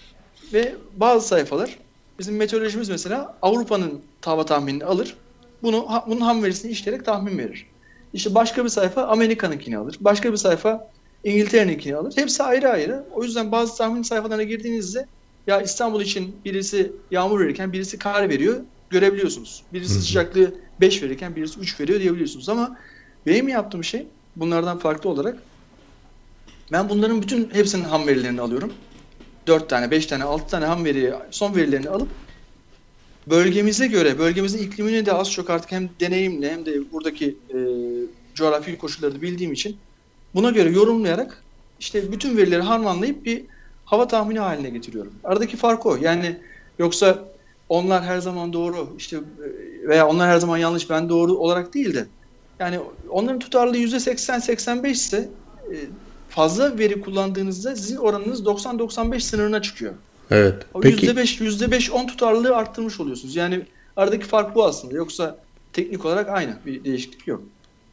ve 0.53 0.75
bazı 0.97 1.29
sayfalar 1.29 1.79
bizim 2.19 2.37
meteorolojimiz 2.37 2.89
mesela 2.89 3.37
Avrupa'nın 3.43 4.01
hava 4.25 4.45
tahminini 4.47 4.85
alır. 4.85 5.17
Bunu 5.63 5.89
bunun 6.07 6.21
ham 6.21 6.43
verisini 6.43 6.71
işleyerek 6.73 7.05
tahmin 7.05 7.39
verir. 7.39 7.75
İşte 8.13 8.35
başka 8.35 8.65
bir 8.65 8.69
sayfa 8.69 9.03
Amerika'nınkini 9.07 9.79
alır. 9.79 9.97
Başka 10.01 10.33
bir 10.33 10.37
sayfa 10.37 10.81
İngiltere'ninkini 11.25 11.97
alır. 11.97 12.13
Hepsi 12.17 12.43
ayrı 12.43 12.69
ayrı. 12.71 13.07
O 13.11 13.25
yüzden 13.25 13.53
bazı 13.53 13.77
tahmin 13.79 14.03
sayfalarına 14.03 14.43
girdiğinizde 14.43 15.07
ya 15.47 15.61
İstanbul 15.63 16.01
için 16.01 16.45
birisi 16.45 16.93
yağmur 17.11 17.41
verirken 17.41 17.73
birisi 17.73 17.99
kar 17.99 18.29
veriyor 18.29 18.65
görebiliyorsunuz. 18.91 19.67
Birisi 19.73 19.95
Hı 19.95 19.99
hı. 19.99 20.03
sıcaklığı 20.03 20.55
5 20.81 21.03
verirken 21.03 21.37
birisi 21.37 21.61
3 21.61 21.81
veriyor 21.81 22.01
diyebiliyorsunuz 22.01 22.49
ama 22.49 22.77
benim 23.27 23.49
yaptığım 23.49 23.85
şey 23.85 24.13
bunlardan 24.37 24.79
farklı 24.79 25.11
olarak 25.11 25.43
ben 26.73 26.89
bunların 26.89 27.23
bütün 27.23 27.51
hepsinin 27.55 27.85
ham 27.85 28.07
verilerini 28.07 28.41
alıyorum. 28.41 28.73
4 29.49 29.69
tane, 29.71 29.91
5 29.91 30.07
tane, 30.07 30.25
6 30.25 30.47
tane 30.51 30.65
ham 30.65 30.85
veriyi, 30.85 31.13
son 31.31 31.55
verilerini 31.57 31.91
alıp 31.91 32.20
bölgemize 33.27 33.87
göre, 33.87 34.19
bölgemizin 34.19 34.59
iklimini 34.59 35.07
de 35.07 35.13
az 35.13 35.33
çok 35.33 35.51
artık 35.51 35.73
hem 35.73 35.91
deneyimle 36.01 36.53
hem 36.53 36.67
de 36.67 36.93
buradaki 36.93 37.39
e, 37.55 37.59
coğrafi 38.35 38.79
koşulları 38.79 39.23
bildiğim 39.23 39.53
için 39.53 39.77
buna 40.35 40.51
göre 40.51 40.71
yorumlayarak 40.71 41.45
işte 41.79 42.13
bütün 42.13 42.37
verileri 42.37 42.63
harmanlayıp 42.63 43.25
bir 43.25 43.47
hava 43.85 44.09
tahmini 44.09 44.39
haline 44.39 44.71
getiriyorum. 44.71 45.15
Aradaki 45.25 45.57
fark 45.57 45.87
o. 45.87 45.97
Yani 45.97 46.41
yoksa 46.79 47.29
onlar 47.69 48.05
her 48.05 48.19
zaman 48.19 48.53
doğru 48.53 48.95
işte 48.99 49.17
e, 49.17 49.89
veya 49.89 50.09
onlar 50.09 50.29
her 50.29 50.39
zaman 50.39 50.59
yanlış 50.59 50.91
ben 50.91 51.09
doğru 51.09 51.33
olarak 51.37 51.75
değil 51.75 51.95
de 51.95 52.09
yani 52.61 52.81
onların 53.11 53.39
tutarlılığı 53.39 53.79
%80-85 53.79 54.91
ise 54.91 55.31
e, 55.73 55.75
fazla 56.29 56.79
veri 56.79 57.01
kullandığınızda 57.01 57.77
sizin 57.77 57.97
oranınız 57.97 58.43
90-95 58.43 59.21
sınırına 59.21 59.63
çıkıyor. 59.63 59.95
Evet. 60.31 60.67
O 60.75 60.81
Peki 60.81 61.07
%5, 61.07 61.41
%5-10 61.41 62.07
tutarlılığı 62.07 62.57
arttırmış 62.57 63.01
oluyorsunuz. 63.01 63.37
Yani 63.37 63.61
aradaki 63.97 64.27
fark 64.27 64.55
bu 64.55 64.65
aslında. 64.65 64.95
Yoksa 64.95 65.39
teknik 65.73 66.05
olarak 66.05 66.29
aynı. 66.29 66.59
Bir 66.67 66.85
değişiklik 66.85 67.27
yok. 67.27 67.43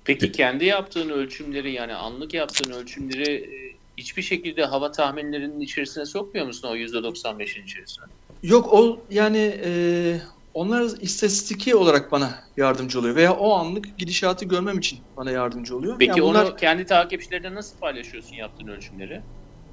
Peki 0.05 0.31
kendi 0.31 0.65
yaptığın 0.65 1.09
ölçümleri 1.09 1.71
yani 1.71 1.93
anlık 1.93 2.33
yaptığın 2.33 2.71
ölçümleri 2.71 3.33
e, 3.33 3.75
hiçbir 3.97 4.21
şekilde 4.21 4.65
hava 4.65 4.91
tahminlerinin 4.91 5.59
içerisine 5.59 6.05
sokmuyor 6.05 6.45
musun 6.45 6.67
o 6.67 6.75
%95'in 6.75 7.63
içerisine? 7.63 8.05
Yok 8.43 8.73
o 8.73 8.99
yani 9.09 9.59
e, 9.65 10.21
onlar 10.53 10.81
istatistiki 11.01 11.75
olarak 11.75 12.11
bana 12.11 12.39
yardımcı 12.57 12.99
oluyor. 12.99 13.15
Veya 13.15 13.35
o 13.35 13.53
anlık 13.53 13.97
gidişatı 13.97 14.45
görmem 14.45 14.77
için 14.77 14.99
bana 15.17 15.31
yardımcı 15.31 15.77
oluyor. 15.77 15.95
Peki 15.99 16.09
Yani 16.09 16.21
bunlar 16.21 16.45
onu 16.45 16.55
kendi 16.55 16.85
takipçilerine 16.85 17.55
nasıl 17.55 17.77
paylaşıyorsun 17.77 18.35
yaptığın 18.35 18.67
ölçümleri? 18.67 19.21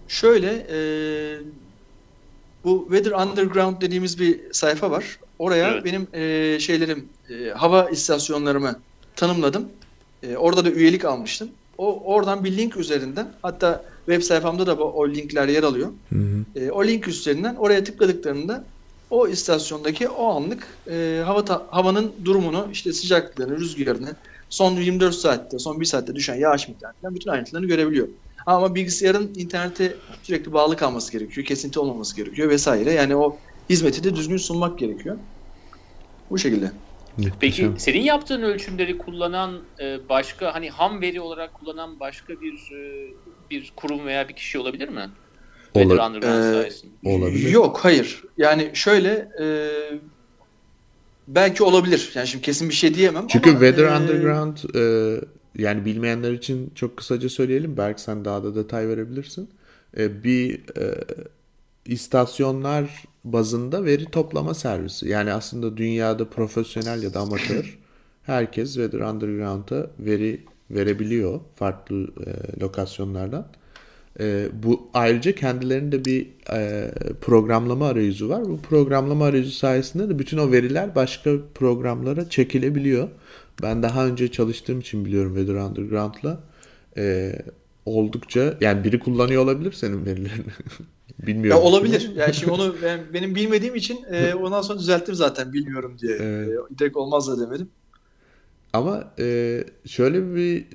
şöyle 0.09 0.66
e, 0.71 0.78
bu 2.64 2.87
Weather 2.90 3.26
Underground 3.26 3.80
dediğimiz 3.83 4.21
bir 4.21 4.52
sayfa 4.52 4.90
var. 4.90 5.18
Oraya 5.38 5.71
Evet. 5.73 5.85
benim 5.85 6.06
e, 6.12 6.59
şeylerim 6.61 7.09
e, 7.30 7.50
hava 7.50 7.90
istasyonlarımı 7.90 8.80
tanımladım. 9.16 9.68
E, 10.23 10.37
orada 10.37 10.64
da 10.64 10.71
üyelik 10.71 11.04
almıştım. 11.04 11.49
O 11.78 12.14
oradan 12.14 12.44
bir 12.44 12.56
link 12.56 12.76
üzerinden 12.76 13.33
hatta 13.42 13.85
web 14.06 14.23
sayfamda 14.23 14.66
da 14.66 14.78
bu- 14.78 14.83
o 14.85 15.09
linkler 15.09 15.49
yer 15.49 15.62
alıyor. 15.62 15.92
Hı 16.12 16.18
hı. 16.18 16.44
E, 16.61 16.71
o 16.71 16.85
link 16.85 17.09
üzerinden 17.09 17.54
oraya 17.54 17.85
tıkladıklarında 17.85 18.64
o 19.11 19.28
istasyondaki 19.28 20.09
o 20.09 20.26
anlık 20.28 20.66
e, 20.90 21.23
hava 21.26 21.44
ta- 21.44 21.66
havanın 21.71 22.12
durumunu, 22.25 22.68
işte 22.73 22.92
sıcaklığını, 22.92 23.59
rüzgarını, 23.61 24.16
son 24.49 24.76
24 24.76 25.14
saatte, 25.14 25.59
son 25.59 25.80
1 25.80 25.85
saatte 25.85 26.14
düşen 26.14 26.35
yağış 26.35 26.68
miktarından 26.68 27.14
bütün 27.14 27.30
ayrıntılarını 27.30 27.66
görebiliyor. 27.66 28.09
Ama 28.46 28.74
bilgisayarın 28.74 29.32
internete 29.36 29.96
sürekli 30.22 30.52
bağlı 30.52 30.76
kalması 30.76 31.12
gerekiyor, 31.12 31.46
kesinti 31.46 31.78
olmaması 31.78 32.16
gerekiyor 32.16 32.48
vesaire. 32.48 32.92
Yani 32.92 33.16
o 33.16 33.36
hizmeti 33.70 34.04
de 34.04 34.16
düzgün 34.16 34.36
sunmak 34.36 34.78
gerekiyor. 34.78 35.16
Bu 36.30 36.38
şekilde. 36.38 36.72
Peki 37.40 37.70
senin 37.78 38.00
yaptığın 38.00 38.42
ölçümleri 38.42 38.98
kullanan 38.98 39.60
e, 39.80 40.08
başka 40.08 40.54
hani 40.54 40.70
ham 40.70 41.00
veri 41.00 41.20
olarak 41.20 41.54
kullanan 41.54 42.00
başka 42.00 42.40
bir 42.40 42.52
e, 42.52 43.10
bir 43.50 43.72
kurum 43.76 44.06
veya 44.06 44.28
bir 44.28 44.34
kişi 44.34 44.58
olabilir 44.58 44.88
mi? 44.88 45.10
Olur. 45.74 45.82
Weather 45.82 46.10
Underground 46.10 46.44
Ee, 46.44 46.52
sayesinde. 46.52 46.92
Olabilir. 47.04 47.50
Yok, 47.50 47.78
hayır. 47.82 48.22
Yani 48.38 48.70
şöyle 48.74 49.28
e, 49.40 49.46
belki 51.28 51.62
olabilir. 51.62 52.12
Yani 52.14 52.26
şimdi 52.26 52.44
kesin 52.44 52.68
bir 52.68 52.74
şey 52.74 52.94
diyemem 52.94 53.26
Çünkü 53.28 53.50
ama 53.50 53.60
Weather 53.60 53.84
e, 53.84 53.96
Underground 53.96 54.56
e, 54.74 55.20
yani 55.58 55.84
bilmeyenler 55.84 56.32
için 56.32 56.73
çok 56.75 56.96
kısaca 56.96 57.28
söyleyelim. 57.28 57.76
Belki 57.76 58.02
sen 58.02 58.25
daha 58.25 58.44
da 58.44 58.54
detay 58.54 58.88
verebilirsin. 58.88 59.49
E, 59.99 60.25
bir 60.25 60.54
e, 60.78 60.94
istasyonlar 61.87 63.04
bazında 63.25 63.84
veri 63.84 64.04
toplama 64.04 64.54
servisi. 64.54 65.08
Yani 65.08 65.32
aslında 65.32 65.76
dünyada 65.76 66.28
profesyonel 66.28 67.02
ya 67.02 67.14
da 67.14 67.20
amatör 67.20 67.78
herkes 68.23 68.75
Weather 68.75 69.00
Underground'a 69.00 69.90
veri 69.99 70.40
verebiliyor 70.70 71.40
farklı 71.54 71.96
e, 71.96 72.61
lokasyonlardan. 72.61 73.46
E, 74.20 74.49
bu 74.62 74.88
ayrıca 74.94 75.34
kendilerinde 75.34 76.04
bir 76.04 76.26
e, 76.52 76.90
programlama 77.20 77.88
arayüzü 77.88 78.28
var. 78.28 78.44
Bu 78.44 78.61
programlama 78.61 79.25
arayüzü 79.25 79.50
sayesinde 79.50 80.08
de 80.08 80.18
bütün 80.18 80.38
o 80.38 80.52
veriler 80.52 80.94
başka 80.94 81.30
programlara 81.54 82.30
çekilebiliyor. 82.30 83.08
Ben 83.62 83.82
daha 83.82 84.06
önce 84.06 84.32
çalıştığım 84.32 84.80
için 84.80 85.04
biliyorum 85.04 85.37
Weather 85.37 85.62
Underground'la. 85.62 86.40
E, 86.96 87.32
oldukça 87.87 88.58
yani 88.61 88.84
biri 88.84 88.99
kullanıyor 88.99 89.42
olabilir 89.42 89.73
senin 89.73 90.06
verilerini. 90.06 90.44
Ya 91.20 91.26
Bilmiyorum. 91.26 91.62
olabilir. 91.62 92.11
Yani 92.16 92.34
şimdi 92.34 92.52
onu 92.52 92.75
ben, 92.82 93.00
benim 93.14 93.34
bilmediğim 93.34 93.75
için 93.75 94.04
e, 94.11 94.34
ondan 94.34 94.62
sonra 94.62 94.78
düzelttim 94.78 95.14
zaten 95.14 95.52
bilmiyorum 95.52 95.96
diye. 95.99 96.16
Evet. 96.20 96.49
E, 96.49 96.78
direkt 96.78 96.96
olmaz 96.96 97.28
da 97.28 97.40
demedim. 97.40 97.68
Ama 98.73 99.12
e, 99.18 99.64
şöyle 99.87 100.34
bir 100.34 100.66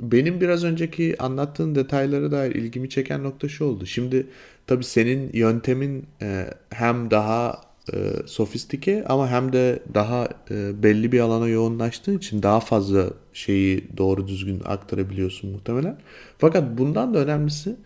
benim 0.00 0.40
biraz 0.40 0.64
önceki 0.64 1.16
anlattığın 1.22 1.74
detaylara 1.74 2.30
dair 2.32 2.54
ilgimi 2.54 2.90
çeken 2.90 3.24
nokta 3.24 3.48
şu 3.48 3.64
oldu. 3.64 3.86
Şimdi 3.86 4.26
tabii 4.66 4.84
senin 4.84 5.30
yöntemin 5.32 6.06
e, 6.22 6.46
hem 6.70 7.10
daha 7.10 7.60
e, 7.94 8.26
sofistike 8.26 9.04
ama 9.08 9.30
hem 9.30 9.52
de 9.52 9.82
daha 9.94 10.28
e, 10.50 10.82
belli 10.82 11.12
bir 11.12 11.20
alana 11.20 11.48
yoğunlaştığın 11.48 12.18
için 12.18 12.42
daha 12.42 12.60
fazla 12.60 13.10
şeyi 13.32 13.88
doğru 13.96 14.28
düzgün 14.28 14.62
aktarabiliyorsun 14.64 15.50
muhtemelen. 15.50 15.98
Fakat 16.38 16.78
bundan 16.78 17.14
da 17.14 17.18
önemlisi 17.18 17.76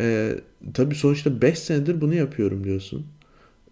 e, 0.00 0.34
tabii 0.74 0.94
sonuçta 0.94 1.42
5 1.42 1.58
senedir 1.58 2.00
bunu 2.00 2.14
yapıyorum 2.14 2.64
diyorsun. 2.64 3.06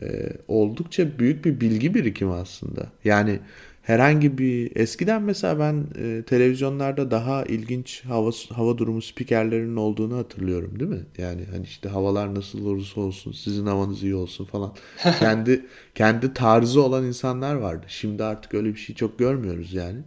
e, 0.02 0.32
oldukça 0.48 1.18
büyük 1.18 1.44
bir 1.44 1.60
bilgi 1.60 1.94
birikimi 1.94 2.32
aslında. 2.32 2.86
Yani 3.04 3.40
herhangi 3.86 4.38
bir 4.38 4.76
eskiden 4.76 5.22
mesela 5.22 5.58
ben 5.58 5.86
e, 5.98 6.22
televizyonlarda 6.22 7.10
daha 7.10 7.44
ilginç 7.44 8.04
hava 8.04 8.30
hava 8.52 8.78
durumu 8.78 9.02
spikerlerinin 9.02 9.76
olduğunu 9.76 10.16
hatırlıyorum 10.16 10.80
değil 10.80 10.90
mi? 10.90 11.06
Yani 11.18 11.44
hani 11.50 11.64
işte 11.64 11.88
havalar 11.88 12.34
nasıl 12.34 12.66
olursa 12.66 13.00
olsun 13.00 13.32
sizin 13.32 13.66
havanız 13.66 14.02
iyi 14.02 14.14
olsun 14.14 14.44
falan. 14.44 14.74
kendi 15.18 15.66
kendi 15.94 16.34
tarzı 16.34 16.82
olan 16.82 17.04
insanlar 17.04 17.54
vardı. 17.54 17.86
Şimdi 17.88 18.24
artık 18.24 18.54
öyle 18.54 18.68
bir 18.74 18.78
şey 18.78 18.96
çok 18.96 19.18
görmüyoruz 19.18 19.74
yani. 19.74 19.98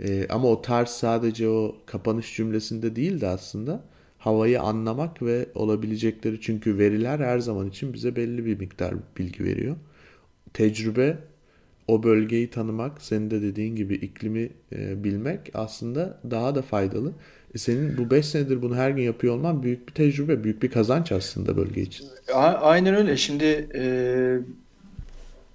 E, 0.00 0.26
ama 0.28 0.48
o 0.48 0.62
tarz 0.62 0.88
sadece 0.88 1.48
o 1.48 1.76
kapanış 1.86 2.36
cümlesinde 2.36 2.96
değil 2.96 3.20
de 3.20 3.26
aslında 3.28 3.84
havayı 4.18 4.60
anlamak 4.60 5.22
ve 5.22 5.48
olabilecekleri 5.54 6.40
çünkü 6.40 6.78
veriler 6.78 7.18
her 7.18 7.38
zaman 7.38 7.68
için 7.68 7.92
bize 7.92 8.16
belli 8.16 8.46
bir 8.46 8.58
miktar 8.58 8.94
bilgi 9.18 9.44
veriyor. 9.44 9.76
Tecrübe 10.54 11.18
o 11.88 12.02
bölgeyi 12.02 12.50
tanımak, 12.50 13.02
senin 13.02 13.30
de 13.30 13.42
dediğin 13.42 13.76
gibi 13.76 13.94
iklimi 13.94 14.50
e, 14.72 15.04
bilmek 15.04 15.50
aslında 15.54 16.20
daha 16.30 16.54
da 16.54 16.62
faydalı. 16.62 17.12
E 17.54 17.58
senin 17.58 17.98
bu 17.98 18.10
5 18.10 18.26
senedir 18.26 18.62
bunu 18.62 18.76
her 18.76 18.90
gün 18.90 19.02
yapıyor 19.02 19.34
olman 19.34 19.62
büyük 19.62 19.88
bir 19.88 19.94
tecrübe, 19.94 20.44
büyük 20.44 20.62
bir 20.62 20.70
kazanç 20.70 21.12
aslında 21.12 21.56
bölge 21.56 21.82
için. 21.82 22.06
A- 22.34 22.38
aynen 22.60 22.94
öyle. 22.94 23.16
Şimdi 23.16 23.68
e, 23.74 23.82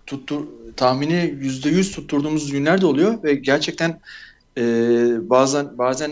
tuttur, 0.06 0.48
tahmini 0.78 1.38
%100 1.40 1.92
tutturduğumuz 1.92 2.52
günler 2.52 2.82
de 2.82 2.86
oluyor 2.86 3.24
ve 3.24 3.36
gerçekten 3.36 4.02
e, 4.58 4.64
bazen 5.30 5.78
bazen 5.78 6.12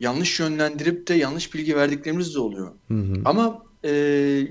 yanlış 0.00 0.40
yönlendirip 0.40 1.08
de 1.08 1.14
yanlış 1.14 1.54
bilgi 1.54 1.76
verdiklerimiz 1.76 2.34
de 2.34 2.40
oluyor. 2.40 2.74
Hı 2.88 2.94
hı. 2.94 3.14
Ama 3.24 3.62
e, 3.84 3.90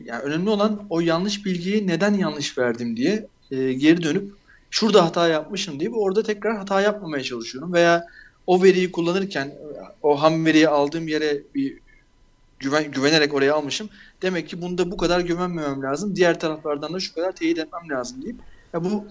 yani 0.05 0.23
önemli 0.23 0.49
olan 0.49 0.87
o 0.89 0.99
yanlış 0.99 1.45
bilgiyi 1.45 1.87
neden 1.87 2.13
yanlış 2.13 2.57
verdim 2.57 2.97
diye 2.97 3.27
e, 3.51 3.73
geri 3.73 4.03
dönüp 4.03 4.38
şurada 4.69 5.05
hata 5.05 5.27
yapmışım 5.27 5.79
deyip 5.79 5.97
orada 5.97 6.23
tekrar 6.23 6.57
hata 6.57 6.81
yapmamaya 6.81 7.23
çalışıyorum. 7.23 7.73
Veya 7.73 8.05
o 8.47 8.63
veriyi 8.63 8.91
kullanırken 8.91 9.55
o 10.01 10.21
ham 10.21 10.45
veriyi 10.45 10.67
aldığım 10.67 11.07
yere 11.07 11.43
bir 11.55 11.79
güven, 12.59 12.91
güvenerek 12.91 13.33
oraya 13.33 13.53
almışım. 13.53 13.89
Demek 14.21 14.49
ki 14.49 14.61
bunda 14.61 14.91
bu 14.91 14.97
kadar 14.97 15.19
güvenmemem 15.19 15.83
lazım. 15.83 16.15
Diğer 16.15 16.39
taraflardan 16.39 16.93
da 16.93 16.99
şu 16.99 17.13
kadar 17.13 17.31
teyit 17.31 17.59
etmem 17.59 17.89
lazım 17.89 18.21
deyip 18.21 18.39
ya 18.73 18.83
bu 18.83 19.07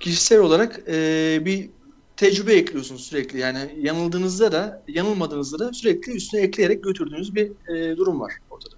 kişisel 0.00 0.38
olarak 0.38 0.80
e, 0.88 1.38
bir 1.44 1.70
tecrübe 2.16 2.54
ekliyorsunuz 2.54 3.04
sürekli. 3.04 3.38
Yani 3.38 3.58
yanıldığınızda 3.78 4.52
da 4.52 4.82
yanılmadığınızda 4.88 5.58
da 5.58 5.72
sürekli 5.72 6.12
üstüne 6.12 6.40
ekleyerek 6.40 6.84
götürdüğünüz 6.84 7.34
bir 7.34 7.74
e, 7.74 7.96
durum 7.96 8.20
var 8.20 8.32
ortada. 8.50 8.74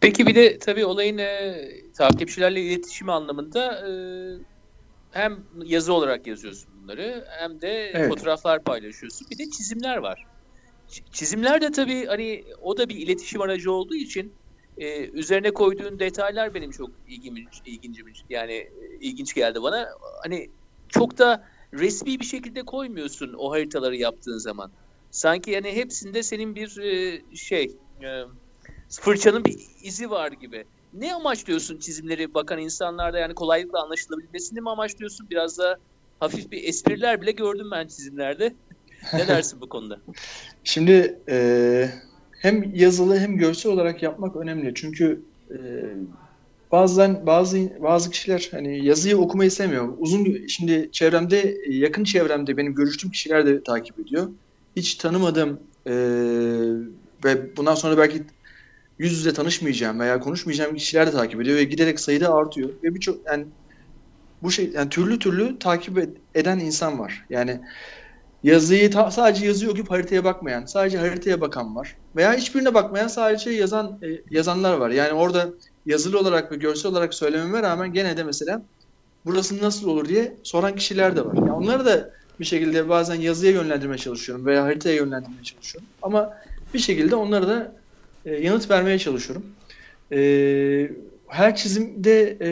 Peki 0.00 0.26
bir 0.26 0.34
de 0.34 0.58
tabii 0.58 0.84
olayın 0.84 1.18
e, 1.18 1.68
takipçilerle 1.94 2.62
iletişimi 2.62 3.12
anlamında 3.12 3.88
e, 3.88 3.92
hem 5.12 5.46
yazı 5.64 5.92
olarak 5.92 6.26
yazıyorsun 6.26 6.82
bunları 6.82 7.24
hem 7.38 7.60
de 7.60 7.90
Evet. 7.94 8.08
fotoğraflar 8.08 8.64
paylaşıyorsun. 8.64 9.26
Bir 9.30 9.38
de 9.38 9.50
çizimler 9.50 9.96
var. 9.96 10.26
Çizimler 11.12 11.60
de 11.60 11.70
tabii 11.72 12.06
hani 12.06 12.44
o 12.60 12.76
da 12.76 12.88
bir 12.88 12.96
iletişim 12.96 13.40
aracı 13.40 13.72
olduğu 13.72 13.94
için 13.94 14.38
e, 14.76 15.06
üzerine 15.10 15.50
koyduğun 15.50 15.98
detaylar 15.98 16.54
benim 16.54 16.70
çok 16.70 16.90
ilgimi 17.06 17.48
ilgincim 17.64 18.06
yani 18.28 18.52
e, 18.52 18.98
ilginç 19.00 19.34
geldi 19.34 19.62
bana. 19.62 19.88
Hani 20.22 20.50
çok 20.88 21.18
da 21.18 21.48
resmi 21.74 22.20
bir 22.20 22.24
şekilde 22.24 22.62
koymuyorsun 22.62 23.34
o 23.38 23.50
haritaları 23.50 23.96
yaptığın 23.96 24.38
zaman. 24.38 24.72
Sanki 25.10 25.50
yani 25.50 25.76
hepsinde 25.76 26.22
senin 26.22 26.54
bir 26.54 26.78
e, 26.78 27.20
şey 27.36 27.64
e, 28.04 28.08
fırçanın 29.00 29.44
bir 29.44 29.56
izi 29.82 30.10
var 30.10 30.32
gibi. 30.32 30.64
Ne 30.92 31.14
amaçlıyorsun 31.14 31.78
çizimleri 31.78 32.34
bakan 32.34 32.58
insanlarda 32.58 33.18
yani 33.18 33.34
kolaylıkla 33.34 33.82
anlaşılabilmesini 33.82 34.60
mi 34.60 34.70
amaçlıyorsun? 34.70 35.30
Biraz 35.30 35.58
da 35.58 35.76
hafif 36.20 36.50
bir 36.50 36.64
espriler 36.64 37.22
bile 37.22 37.32
gördüm 37.32 37.66
ben 37.72 37.86
çizimlerde. 37.86 38.56
ne 39.12 39.28
dersin 39.28 39.60
bu 39.60 39.68
konuda? 39.68 39.98
Şimdi 40.64 41.22
e, 41.30 41.88
hem 42.42 42.74
yazılı 42.74 43.18
hem 43.18 43.36
görsel 43.36 43.72
olarak 43.72 44.02
yapmak 44.02 44.36
önemli. 44.36 44.74
Çünkü 44.74 45.24
e, 45.50 45.58
bazen 46.72 47.26
bazı 47.26 47.82
bazı 47.82 48.10
kişiler 48.10 48.48
hani 48.50 48.86
yazıyı 48.86 49.16
okumayı 49.16 49.50
sevmiyor. 49.50 49.94
Uzun 49.98 50.46
şimdi 50.46 50.90
çevremde 50.92 51.56
yakın 51.68 52.04
çevremde 52.04 52.56
benim 52.56 52.74
görüştüğüm 52.74 53.10
kişiler 53.10 53.46
de 53.46 53.62
takip 53.62 54.00
ediyor. 54.00 54.28
Hiç 54.76 54.94
tanımadığım 54.94 55.60
e, 55.86 55.92
ve 57.24 57.56
bundan 57.56 57.74
sonra 57.74 57.98
belki 57.98 58.26
yüz 59.02 59.12
yüze 59.12 59.32
tanışmayacağım 59.34 60.00
veya 60.00 60.20
konuşmayacağım 60.20 60.74
kişiler 60.76 61.06
de 61.06 61.10
takip 61.10 61.40
ediyor 61.40 61.56
ve 61.56 61.64
giderek 61.64 62.00
sayıda 62.00 62.34
artıyor 62.34 62.70
ve 62.82 62.94
birçok 62.94 63.26
yani 63.26 63.46
bu 64.42 64.50
şey 64.50 64.70
yani 64.72 64.88
türlü 64.90 65.18
türlü 65.18 65.58
takip 65.58 65.98
ed- 65.98 66.18
eden 66.34 66.58
insan 66.58 66.98
var. 66.98 67.26
Yani 67.30 67.60
yazıyı 68.42 68.90
ta- 68.90 69.10
sadece 69.10 69.46
yazı 69.46 69.70
okuyup 69.70 69.90
haritaya 69.90 70.24
bakmayan, 70.24 70.64
sadece 70.66 70.98
haritaya 70.98 71.40
bakan 71.40 71.76
var. 71.76 71.96
Veya 72.16 72.34
hiçbirine 72.34 72.74
bakmayan 72.74 73.08
sadece 73.08 73.50
yazan 73.50 74.00
e, 74.02 74.08
yazanlar 74.30 74.74
var. 74.78 74.90
Yani 74.90 75.12
orada 75.12 75.50
yazılı 75.86 76.18
olarak 76.20 76.52
ve 76.52 76.56
görsel 76.56 76.92
olarak 76.92 77.14
söylememe 77.14 77.62
rağmen 77.62 77.92
gene 77.92 78.16
de 78.16 78.24
mesela 78.24 78.68
burası 79.24 79.62
nasıl 79.62 79.88
olur 79.88 80.08
diye 80.08 80.40
soran 80.44 80.76
kişiler 80.76 81.16
de 81.16 81.26
var. 81.26 81.34
Yani 81.34 81.52
onları 81.52 81.86
da 81.86 82.10
bir 82.40 82.44
şekilde 82.44 82.88
bazen 82.88 83.14
yazıya 83.14 83.52
yönlendirmeye 83.52 83.98
çalışıyorum 83.98 84.46
veya 84.46 84.64
haritaya 84.64 84.96
yönlendirmeye 84.96 85.42
çalışıyorum. 85.42 85.90
Ama 86.02 86.30
bir 86.74 86.78
şekilde 86.78 87.16
onlara 87.16 87.48
da 87.48 87.81
e, 88.26 88.34
yanıt 88.36 88.70
vermeye 88.70 88.98
çalışıyorum. 88.98 89.46
E, 90.12 90.90
her 91.28 91.56
çizimde 91.56 92.38
e, 92.40 92.50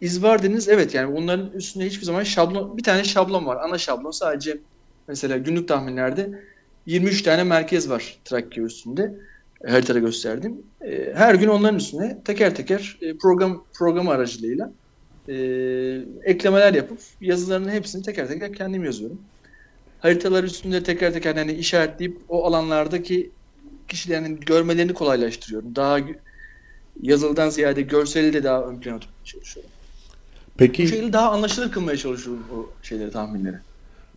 iz 0.00 0.22
var 0.22 0.42
dediniz. 0.42 0.68
Evet 0.68 0.94
yani 0.94 1.16
bunların 1.16 1.52
üstünde 1.52 1.86
hiçbir 1.86 2.04
zaman 2.04 2.22
şablon 2.22 2.76
bir 2.76 2.82
tane 2.82 3.04
şablon 3.04 3.46
var. 3.46 3.56
Ana 3.56 3.78
şablon 3.78 4.10
sadece 4.10 4.58
mesela 5.08 5.36
günlük 5.36 5.68
tahminlerde 5.68 6.30
23 6.86 7.22
tane 7.22 7.44
merkez 7.44 7.90
var 7.90 8.18
Trakya 8.24 8.64
üstünde. 8.64 9.14
Haritada 9.66 9.98
gösterdim. 9.98 10.62
E, 10.80 11.12
her 11.14 11.34
gün 11.34 11.48
onların 11.48 11.76
üstüne 11.76 12.18
teker 12.24 12.54
teker 12.54 12.98
e, 13.00 13.16
program 13.16 13.64
program 13.78 14.08
aracılığıyla 14.08 14.72
e, 15.28 15.34
eklemeler 16.24 16.74
yapıp 16.74 16.98
yazılarının 17.20 17.70
hepsini 17.70 18.02
teker 18.02 18.28
teker 18.28 18.52
kendim 18.52 18.84
yazıyorum. 18.84 19.20
Haritalar 20.00 20.44
üstünde 20.44 20.82
teker 20.82 21.12
teker 21.12 21.34
hani 21.34 21.52
işaretleyip 21.52 22.18
o 22.28 22.44
alanlardaki 22.44 23.30
kişilerin 23.88 24.40
görmelerini 24.40 24.94
kolaylaştırıyorum. 24.94 25.76
Daha 25.76 25.98
yazılıdan 27.02 27.50
ziyade 27.50 27.82
görseli 27.82 28.32
de 28.32 28.44
daha 28.44 28.64
ön 28.68 28.80
plana 28.80 28.98
tutmaya 29.00 29.24
çalışıyorum. 29.24 29.70
Bu 30.58 30.58
Peki 30.58 30.86
şekilde 30.86 31.12
daha 31.12 31.30
anlaşılır 31.32 31.72
kılmaya 31.72 31.96
çalışıyorum 31.96 32.48
o 32.50 32.76
şeyleri, 32.82 33.10
tahminleri. 33.10 33.56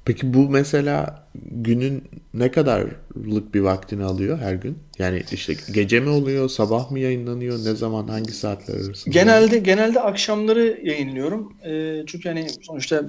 peki 0.05 0.33
bu 0.33 0.49
mesela 0.49 1.27
günün 1.35 2.03
ne 2.33 2.51
kadarlık 2.51 3.53
bir 3.53 3.59
vaktini 3.61 4.03
alıyor 4.03 4.37
her 4.39 4.53
gün? 4.55 4.83
Yani 4.99 5.25
işte 5.31 5.53
gece 5.71 5.99
mi 5.99 6.09
oluyor, 6.09 6.49
sabah 6.49 6.91
mı 6.91 6.99
yayınlanıyor, 6.99 7.63
ne 7.65 7.75
zaman, 7.75 8.07
hangi 8.07 8.33
saatler 8.33 8.75
arasında? 8.75 9.13
Genelde 9.13 9.59
genelde 9.59 10.01
akşamları 10.01 10.79
yayınlıyorum. 10.83 11.57
Ee, 11.65 12.03
çünkü 12.07 12.29
hani 12.29 12.57
sonuçta 12.61 13.03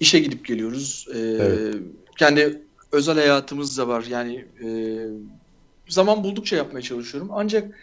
işe 0.00 0.18
gidip 0.18 0.44
geliyoruz. 0.46 1.06
Ee, 1.14 1.18
Evet. 1.38 1.62
Kendi 2.18 2.62
özel 2.92 3.14
hayatımız 3.14 3.78
da 3.78 3.88
var. 3.88 4.04
Yani 4.08 4.34
e, 4.64 4.68
zaman 5.88 6.24
buldukça 6.24 6.56
yapmaya 6.56 6.82
çalışıyorum. 6.82 7.30
Ancak 7.32 7.74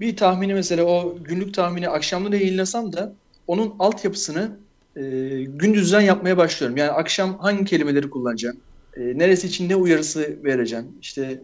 bir 0.00 0.16
tahmini 0.16 0.54
mesela 0.54 0.84
o 0.84 1.16
günlük 1.24 1.54
tahmini 1.54 1.88
akşamları 1.88 2.36
yayınlasam 2.36 2.92
da 2.92 3.16
onun 3.46 3.74
altyapısını 3.78 4.60
e, 4.96 5.00
gündüzden 5.42 6.00
yapmaya 6.00 6.36
başlıyorum. 6.36 6.76
Yani 6.76 6.90
akşam 6.90 7.38
hangi 7.38 7.64
kelimeleri 7.64 8.10
kullanacağım? 8.10 8.56
E, 8.96 9.00
neresi 9.00 9.46
için 9.46 9.68
ne 9.68 9.76
uyarısı 9.76 10.40
vereceğim? 10.44 10.98
İşte 11.00 11.42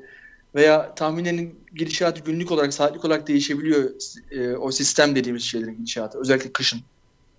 veya 0.55 0.94
tahminlerin 0.94 1.66
gidişatı 1.75 2.25
günlük 2.25 2.51
olarak, 2.53 2.75
saatlik 2.75 3.05
olarak 3.05 3.29
değişebiliyor. 3.29 3.90
E, 4.31 4.57
o 4.57 4.71
sistem 4.71 5.16
dediğimiz 5.16 5.42
şeylerin 5.42 5.77
gidişatı. 5.77 6.21
Özellikle 6.21 6.53
kışın 6.53 6.81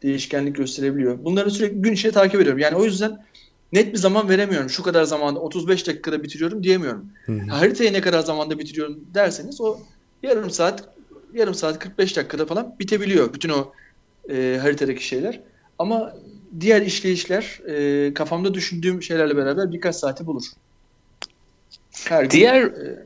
değişkenlik 0.04 0.56
gösterebiliyor. 0.56 1.24
Bunları 1.24 1.52
sürekli 1.52 1.82
gün 1.82 1.94
içinde 1.94 2.12
takip 2.12 2.42
ediyorum. 2.42 2.60
Yani 2.60 2.76
o 2.76 2.86
yüzden 2.86 3.26
net 3.74 3.94
bir 3.94 3.98
zaman 3.98 4.30
veremiyorum. 4.30 4.70
Şu 4.70 4.84
kadar 4.84 5.04
zamanda 5.04 5.40
35 5.40 5.88
dakikada 5.88 6.24
bitiriyorum 6.24 6.64
diyemiyorum. 6.64 7.12
Hı 7.26 7.32
hı. 7.32 7.52
Haritayı 7.52 7.94
ne 7.94 8.02
kadar 8.02 8.20
zamanda 8.20 8.60
bitiriyorum 8.60 9.00
derseniz 9.14 9.62
o 9.62 9.80
yarım 10.24 10.50
saat 10.50 10.90
yarım 11.34 11.54
saat 11.54 11.80
45 11.80 12.18
dakikada 12.18 12.46
falan 12.46 12.80
bitebiliyor 12.80 13.34
bütün 13.34 13.50
o 13.50 13.74
e, 14.30 14.60
haritadaki 14.62 15.08
şeyler. 15.08 15.42
Ama 15.80 16.14
diğer 16.60 16.82
işleyişler 16.82 17.60
e, 17.68 18.14
kafamda 18.14 18.54
düşündüğüm 18.54 19.04
şeylerle 19.04 19.38
beraber 19.38 19.72
birkaç 19.72 19.96
saati 19.96 20.26
bulur. 20.26 20.44
Her 22.08 22.22
gün, 22.24 22.30
Diğer 22.30 22.64
e, 22.64 23.06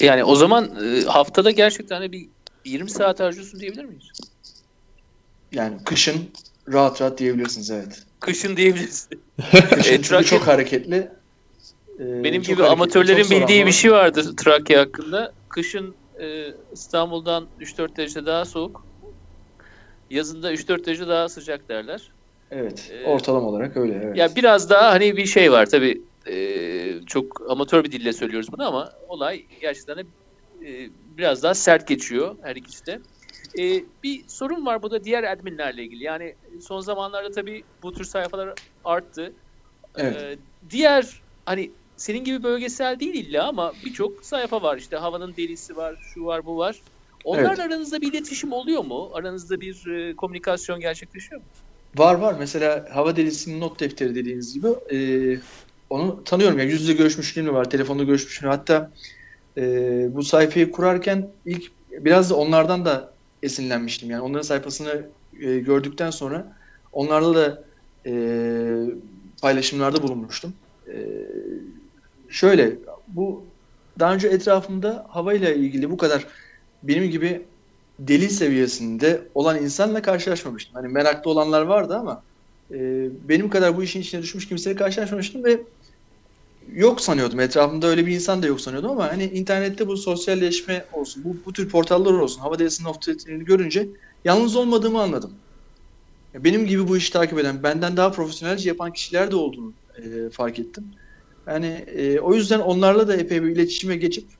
yani 0.00 0.24
o 0.24 0.36
zaman 0.36 0.84
e, 0.84 1.02
haftada 1.02 1.50
gerçekten 1.50 2.12
bir 2.12 2.28
20 2.64 2.90
saat 2.90 3.20
harcıyorsun 3.20 3.60
diyebilir 3.60 3.84
miyiz? 3.84 4.08
yani 5.52 5.84
kışın 5.84 6.30
rahat 6.68 7.00
rahat 7.00 7.18
diyebilirsiniz 7.18 7.70
evet. 7.70 8.02
Kışın 8.20 8.56
diyebiliriz. 8.56 9.08
Kışın 9.70 9.92
E, 9.92 9.96
Trakya- 10.00 10.24
çok 10.24 10.46
hareketli. 10.46 10.96
e, 11.98 12.24
Benim 12.24 12.42
çok 12.42 12.46
gibi 12.48 12.62
hareketli, 12.62 12.72
amatörlerin 12.72 13.30
bildiği 13.30 13.60
var. 13.60 13.66
bir 13.66 13.72
şey 13.72 13.92
vardır 13.92 14.36
Trakya 14.36 14.80
hakkında. 14.80 15.32
Kışın 15.48 15.96
e, 16.20 16.46
İstanbul'dan 16.72 17.48
3-4 17.60 17.96
derece 17.96 18.26
daha 18.26 18.44
soğuk. 18.44 18.86
Yazında 20.10 20.52
3-4 20.52 20.86
derece 20.86 21.08
daha 21.08 21.28
sıcak 21.28 21.68
derler. 21.68 22.12
Evet. 22.50 22.90
Ee, 22.92 23.04
ortalama 23.06 23.48
olarak 23.48 23.76
öyle. 23.76 24.00
Evet. 24.04 24.16
Ya 24.16 24.36
biraz 24.36 24.70
daha 24.70 24.90
hani 24.92 25.16
bir 25.16 25.26
şey 25.26 25.52
var 25.52 25.66
tabii. 25.66 26.02
E, 26.28 27.00
çok 27.06 27.50
amatör 27.50 27.84
bir 27.84 27.92
dille 27.92 28.12
söylüyoruz 28.12 28.52
bunu 28.52 28.66
ama 28.66 28.92
olay 29.08 29.46
gerçekten 29.60 29.96
de 29.98 30.00
e, 30.66 30.90
biraz 31.16 31.42
daha 31.42 31.54
sert 31.54 31.88
geçiyor 31.88 32.36
her 32.42 32.56
ikisi 32.56 32.86
de. 32.86 32.98
E, 33.58 33.84
bir 34.02 34.28
sorun 34.28 34.66
var 34.66 34.82
bu 34.82 34.90
da 34.90 35.04
diğer 35.04 35.24
adminlerle 35.24 35.82
ilgili. 35.82 36.04
Yani 36.04 36.36
son 36.60 36.80
zamanlarda 36.80 37.30
tabii 37.30 37.64
bu 37.82 37.92
tür 37.92 38.04
sayfalar 38.04 38.54
arttı. 38.84 39.32
Evet. 39.96 40.22
E, 40.22 40.38
diğer 40.70 41.22
hani 41.46 41.70
senin 41.96 42.24
gibi 42.24 42.42
bölgesel 42.42 43.00
değil 43.00 43.14
illa 43.14 43.48
ama 43.48 43.72
birçok 43.84 44.24
sayfa 44.24 44.62
var. 44.62 44.76
İşte 44.76 44.96
havanın 44.96 45.36
delisi 45.36 45.76
var, 45.76 45.96
şu 46.14 46.24
var, 46.24 46.46
bu 46.46 46.56
var. 46.56 46.76
Onlarla 47.24 47.48
evet. 47.48 47.60
aranızda 47.60 48.00
bir 48.00 48.12
iletişim 48.12 48.52
oluyor 48.52 48.84
mu? 48.84 49.10
Aranızda 49.14 49.60
bir 49.60 49.86
e, 49.86 50.16
komünikasyon 50.16 50.80
gerçekleşiyor 50.80 51.40
mu? 51.40 51.46
Var 51.96 52.14
var. 52.14 52.34
Mesela 52.38 52.88
hava 52.92 53.16
delisinin 53.16 53.60
not 53.60 53.80
defteri 53.80 54.14
dediğiniz 54.14 54.54
gibi 54.54 54.68
e, 54.92 54.98
onu 55.90 56.24
tanıyorum. 56.24 56.58
Yani 56.58 56.70
yüz 56.70 56.80
yüze 56.80 56.92
görüşmüşlüğüm 56.92 57.54
var. 57.54 57.70
Telefonda 57.70 58.04
görüşmüşlüğüm. 58.04 58.50
Hatta 58.50 58.92
e, 59.56 59.62
bu 60.14 60.22
sayfayı 60.22 60.70
kurarken 60.70 61.32
ilk 61.44 61.72
biraz 61.90 62.30
da 62.30 62.36
onlardan 62.36 62.84
da 62.84 63.11
esinlenmiştim. 63.42 64.10
Yani 64.10 64.22
onların 64.22 64.42
sayfasını 64.42 65.06
e, 65.40 65.58
gördükten 65.58 66.10
sonra 66.10 66.56
onlarla 66.92 67.34
da 67.34 67.64
e, 68.06 68.12
paylaşımlarda 69.42 70.02
bulunmuştum. 70.02 70.52
E, 70.88 70.96
şöyle 72.28 72.76
bu 73.08 73.44
daha 73.98 74.14
önce 74.14 74.28
etrafımda 74.28 75.06
havayla 75.08 75.52
ilgili 75.52 75.90
bu 75.90 75.96
kadar 75.96 76.26
benim 76.82 77.10
gibi 77.10 77.42
deli 77.98 78.30
seviyesinde 78.30 79.22
olan 79.34 79.62
insanla 79.62 80.02
karşılaşmamıştım. 80.02 80.74
Hani 80.74 80.88
meraklı 80.88 81.30
olanlar 81.30 81.62
vardı 81.62 81.96
ama 81.96 82.22
e, 82.70 83.08
benim 83.28 83.50
kadar 83.50 83.76
bu 83.76 83.82
işin 83.82 84.00
içine 84.00 84.22
düşmüş 84.22 84.48
kimseyle 84.48 84.76
karşılaşmamıştım 84.76 85.44
ve 85.44 85.60
yok 86.68 87.00
sanıyordum. 87.00 87.40
Etrafımda 87.40 87.86
öyle 87.86 88.06
bir 88.06 88.14
insan 88.14 88.42
da 88.42 88.46
yok 88.46 88.60
sanıyordum 88.60 88.90
ama 88.90 89.12
hani 89.12 89.24
internette 89.24 89.86
bu 89.86 89.96
sosyalleşme 89.96 90.84
olsun, 90.92 91.24
bu, 91.24 91.36
bu 91.46 91.52
tür 91.52 91.68
portallar 91.68 92.12
olsun, 92.12 92.40
hava 92.40 92.58
delisinin 92.58 92.88
off 92.88 92.96
görünce 93.26 93.88
yalnız 94.24 94.56
olmadığımı 94.56 95.02
anladım. 95.02 95.32
Benim 96.34 96.66
gibi 96.66 96.88
bu 96.88 96.96
işi 96.96 97.12
takip 97.12 97.38
eden, 97.38 97.62
benden 97.62 97.96
daha 97.96 98.12
profesyonelce 98.12 98.68
yapan 98.68 98.92
kişiler 98.92 99.30
de 99.30 99.36
olduğunu 99.36 99.74
e, 99.96 100.30
fark 100.30 100.58
ettim. 100.58 100.84
Yani 101.46 101.66
e, 101.66 102.20
o 102.20 102.34
yüzden 102.34 102.60
onlarla 102.60 103.08
da 103.08 103.16
epey 103.16 103.42
bir 103.42 103.48
iletişime 103.50 103.96
geçip 103.96 104.30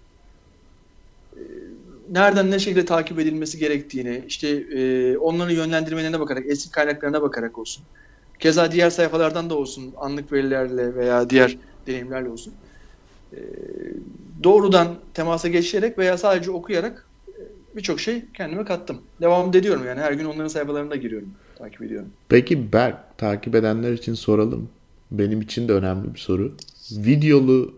e, 1.36 1.40
nereden 2.10 2.50
ne 2.50 2.58
şekilde 2.58 2.84
takip 2.84 3.18
edilmesi 3.18 3.58
gerektiğini, 3.58 4.24
işte 4.26 4.48
e, 4.48 5.16
onların 5.16 5.54
yönlendirmelerine 5.54 6.20
bakarak, 6.20 6.44
eski 6.48 6.70
kaynaklarına 6.70 7.22
bakarak 7.22 7.58
olsun. 7.58 7.84
Keza 8.38 8.72
diğer 8.72 8.90
sayfalardan 8.90 9.50
da 9.50 9.54
olsun, 9.54 9.94
anlık 9.96 10.32
verilerle 10.32 10.94
veya 10.94 11.30
diğer 11.30 11.58
deneyimlerle 11.86 12.28
olsun. 12.28 12.54
E, 13.32 13.38
doğrudan 14.42 14.94
temasa 15.14 15.48
geçerek 15.48 15.98
veya 15.98 16.18
sadece 16.18 16.50
okuyarak 16.50 17.06
e, 17.28 17.40
birçok 17.76 18.00
şey 18.00 18.22
kendime 18.34 18.64
kattım. 18.64 19.00
Devam 19.20 19.56
ediyorum 19.56 19.82
yani 19.86 20.00
her 20.00 20.12
gün 20.12 20.24
onların 20.24 20.48
sayfalarına 20.48 20.96
giriyorum, 20.96 21.28
takip 21.58 21.82
ediyorum. 21.82 22.08
Peki 22.28 22.72
Berk, 22.72 23.18
takip 23.18 23.54
edenler 23.54 23.92
için 23.92 24.14
soralım. 24.14 24.68
Benim 25.10 25.40
için 25.40 25.68
de 25.68 25.72
önemli 25.72 26.14
bir 26.14 26.18
soru. 26.18 26.52
Videolu 26.92 27.74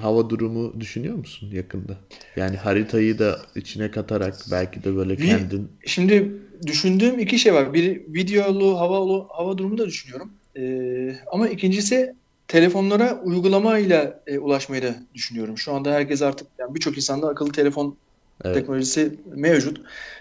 hava 0.00 0.30
durumu 0.30 0.80
düşünüyor 0.80 1.14
musun 1.14 1.50
yakında? 1.52 1.96
Yani 2.36 2.56
haritayı 2.56 3.18
da 3.18 3.40
içine 3.54 3.90
katarak 3.90 4.34
belki 4.50 4.84
de 4.84 4.96
böyle 4.96 5.16
kendin... 5.16 5.68
Şimdi 5.86 6.32
düşündüğüm 6.66 7.18
iki 7.18 7.38
şey 7.38 7.54
var. 7.54 7.74
Bir 7.74 8.00
videolu 8.08 8.80
hava 8.80 9.26
hava 9.28 9.58
durumu 9.58 9.78
da 9.78 9.86
düşünüyorum. 9.86 10.30
Ee, 10.56 11.16
ama 11.32 11.48
ikincisi 11.48 12.14
telefonlara 12.48 13.20
uygulamayla 13.24 14.20
e, 14.26 14.38
ulaşmayı 14.38 14.82
da 14.82 14.94
düşünüyorum. 15.14 15.58
Şu 15.58 15.72
anda 15.72 15.92
herkes 15.92 16.22
artık 16.22 16.46
yani 16.58 16.74
birçok 16.74 16.96
insanda 16.96 17.28
akıllı 17.28 17.52
telefon 17.52 17.96
evet. 18.44 18.56
teknolojisi 18.56 19.14
mevcut 19.26 19.80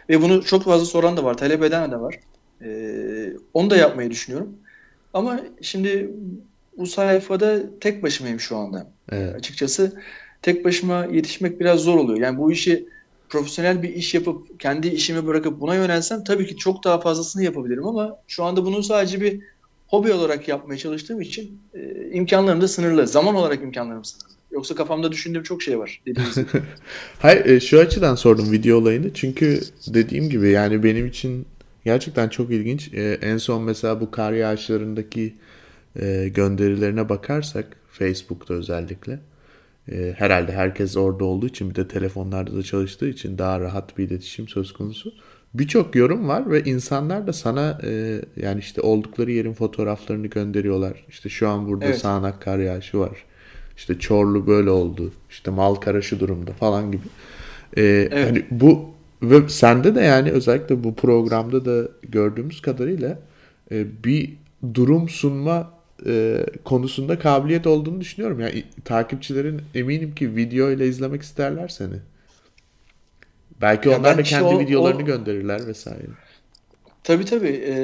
ve 0.09 0.21
bunu 0.21 0.43
çok 0.43 0.63
fazla 0.63 0.85
soran 0.85 1.17
da 1.17 1.23
var, 1.23 1.37
talep 1.37 1.63
eden 1.63 1.91
de 1.91 1.99
var. 1.99 2.19
Ee, 2.61 3.33
onu 3.53 3.69
da 3.69 3.77
yapmayı 3.77 4.11
düşünüyorum. 4.11 4.49
Ama 5.13 5.39
şimdi 5.61 6.11
bu 6.77 6.85
sayfada 6.85 7.79
tek 7.79 8.03
başımayım 8.03 8.39
şu 8.39 8.57
anda. 8.57 8.91
Evet. 9.11 9.35
Açıkçası 9.35 10.01
tek 10.41 10.65
başıma 10.65 11.05
yetişmek 11.05 11.59
biraz 11.59 11.79
zor 11.79 11.97
oluyor. 11.97 12.19
Yani 12.19 12.37
bu 12.37 12.51
işi 12.51 12.87
profesyonel 13.29 13.83
bir 13.83 13.89
iş 13.89 14.13
yapıp 14.13 14.59
kendi 14.59 14.87
işimi 14.87 15.27
bırakıp 15.27 15.59
buna 15.59 15.75
yönelsem 15.75 16.23
tabii 16.23 16.47
ki 16.47 16.57
çok 16.57 16.83
daha 16.83 16.99
fazlasını 16.99 17.43
yapabilirim 17.43 17.87
ama 17.87 18.17
şu 18.27 18.43
anda 18.43 18.65
bunu 18.65 18.83
sadece 18.83 19.21
bir 19.21 19.43
hobi 19.87 20.13
olarak 20.13 20.47
yapmaya 20.47 20.77
çalıştığım 20.77 21.21
için 21.21 21.61
e, 21.73 22.09
imkanlarım 22.11 22.61
da 22.61 22.67
sınırlı. 22.67 23.07
Zaman 23.07 23.35
olarak 23.35 23.63
imkanlarım 23.63 24.05
sınırlı. 24.05 24.37
Yoksa 24.51 24.75
kafamda 24.75 25.11
düşündüğüm 25.11 25.43
çok 25.43 25.61
şey 25.61 25.79
var 25.79 26.01
dediğiniz 26.05 26.35
gibi. 26.35 26.47
Hayır 27.19 27.45
e, 27.45 27.59
şu 27.59 27.79
açıdan 27.79 28.15
sordum 28.15 28.51
video 28.51 28.77
olayını. 28.77 29.13
Çünkü 29.13 29.59
dediğim 29.87 30.29
gibi 30.29 30.49
yani 30.49 30.83
benim 30.83 31.07
için 31.07 31.45
gerçekten 31.85 32.29
çok 32.29 32.51
ilginç. 32.51 32.93
E, 32.93 33.19
en 33.21 33.37
son 33.37 33.63
mesela 33.63 34.01
bu 34.01 34.11
kar 34.11 34.33
yağışlarındaki 34.33 35.35
e, 36.01 36.29
gönderilerine 36.35 37.09
bakarsak 37.09 37.77
Facebook'ta 37.91 38.53
özellikle 38.53 39.19
e, 39.91 40.13
herhalde 40.17 40.51
herkes 40.51 40.97
orada 40.97 41.25
olduğu 41.25 41.47
için 41.47 41.69
bir 41.69 41.75
de 41.75 41.87
telefonlarda 41.87 42.55
da 42.55 42.63
çalıştığı 42.63 43.09
için 43.09 43.37
daha 43.37 43.59
rahat 43.59 43.97
bir 43.97 44.03
iletişim 44.03 44.47
söz 44.47 44.73
konusu. 44.73 45.13
Birçok 45.53 45.95
yorum 45.95 46.27
var 46.27 46.51
ve 46.51 46.63
insanlar 46.63 47.27
da 47.27 47.33
sana 47.33 47.79
e, 47.83 48.21
yani 48.35 48.59
işte 48.59 48.81
oldukları 48.81 49.31
yerin 49.31 49.53
fotoğraflarını 49.53 50.27
gönderiyorlar. 50.27 51.05
İşte 51.09 51.29
şu 51.29 51.49
an 51.49 51.67
burada 51.67 51.85
evet. 51.85 51.97
sağanak 51.97 52.41
kar 52.41 52.59
yağışı 52.59 52.99
var. 52.99 53.25
İşte 53.77 53.99
Çorlu 53.99 54.47
böyle 54.47 54.69
oldu. 54.69 55.11
İşte 55.29 55.51
Malkara 55.51 56.01
şu 56.01 56.19
durumda 56.19 56.51
falan 56.51 56.91
gibi. 56.91 57.03
E, 57.77 57.81
evet. 57.83 58.29
Hani 58.29 58.45
bu 58.51 58.97
ve 59.21 59.49
sende 59.49 59.95
de 59.95 60.01
yani 60.01 60.31
özellikle 60.31 60.83
bu 60.83 60.95
programda 60.95 61.65
da 61.65 61.89
gördüğümüz 62.09 62.61
kadarıyla 62.61 63.19
e, 63.71 63.85
bir 64.03 64.33
durum 64.73 65.09
sunma 65.09 65.73
e, 66.05 66.45
konusunda 66.63 67.19
kabiliyet 67.19 67.67
olduğunu 67.67 68.01
düşünüyorum. 68.01 68.39
Yani 68.39 68.63
takipçilerin 68.85 69.61
eminim 69.75 70.15
ki 70.15 70.35
video 70.35 70.71
ile 70.71 70.87
izlemek 70.87 71.21
isterler 71.21 71.67
seni. 71.67 71.95
Belki 73.61 73.89
ya 73.89 73.99
onlar 73.99 74.17
da 74.17 74.23
kendi 74.23 74.55
o, 74.55 74.59
videolarını 74.59 75.01
o, 75.01 75.05
gönderirler 75.05 75.67
vesaire. 75.67 76.07
Tabii 77.03 77.25
tabii. 77.25 77.47
E, 77.47 77.75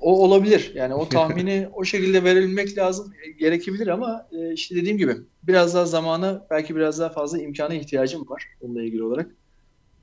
o 0.00 0.24
olabilir. 0.24 0.72
Yani 0.74 0.94
o 0.94 1.08
tahmini 1.08 1.68
o 1.72 1.84
şekilde 1.84 2.24
verilmek 2.24 2.78
lazım. 2.78 3.12
E, 3.26 3.30
gerekebilir 3.30 3.86
ama 3.86 4.28
e, 4.32 4.52
işte 4.52 4.76
dediğim 4.76 4.98
gibi 4.98 5.16
biraz 5.42 5.74
daha 5.74 5.86
zamana 5.86 6.46
belki 6.50 6.76
biraz 6.76 6.98
daha 6.98 7.08
fazla 7.08 7.38
imkana 7.38 7.74
ihtiyacım 7.74 8.28
var 8.28 8.48
onunla 8.60 8.82
ilgili 8.82 9.02
olarak. 9.02 9.26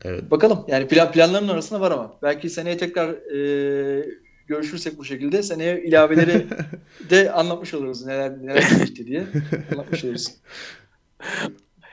Evet. 0.06 0.32
Bakalım. 0.32 0.66
Yani 0.68 0.88
plan, 0.88 1.12
planların 1.12 1.48
arasında 1.48 1.82
var 1.82 1.92
ama. 1.92 2.18
Belki 2.22 2.50
seneye 2.50 2.78
tekrar 2.78 3.10
e, 3.10 4.06
görüşürsek 4.48 4.98
bu 4.98 5.06
şekilde 5.06 5.44
seneye 5.44 5.84
ilaveleri 5.84 6.46
de 7.10 7.32
anlatmış 7.32 7.74
oluruz 7.74 8.06
neler 8.06 8.44
neler 8.44 8.64
geçti 8.80 9.08
diye 9.08 9.24
anlatmış 9.72 10.04
oluruz. 10.04 10.32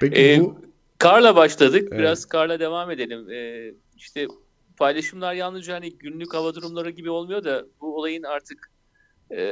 Peki 0.00 0.20
ee, 0.20 0.40
bu 0.40 0.61
Karla 1.02 1.36
başladık. 1.36 1.88
Evet. 1.90 2.00
Biraz 2.00 2.24
karla 2.24 2.60
devam 2.60 2.90
edelim. 2.90 3.30
Ee, 3.30 3.74
işte 3.96 4.26
paylaşımlar 4.76 5.34
yalnızca 5.34 5.74
hani 5.74 5.98
günlük 5.98 6.34
hava 6.34 6.54
durumları 6.54 6.90
gibi 6.90 7.10
olmuyor 7.10 7.44
da 7.44 7.64
bu 7.80 7.96
olayın 7.96 8.22
artık 8.22 8.70
e, 9.30 9.42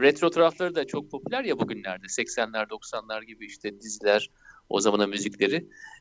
retro 0.00 0.30
tarafları 0.30 0.74
da 0.74 0.86
çok 0.86 1.10
popüler 1.10 1.44
ya 1.44 1.58
bugünlerde. 1.58 2.06
80'ler 2.06 2.68
90'lar 2.68 3.24
gibi 3.24 3.46
işte 3.46 3.80
diziler, 3.80 4.30
o 4.68 4.80
zamanın 4.80 5.10
müzikleri. 5.10 5.56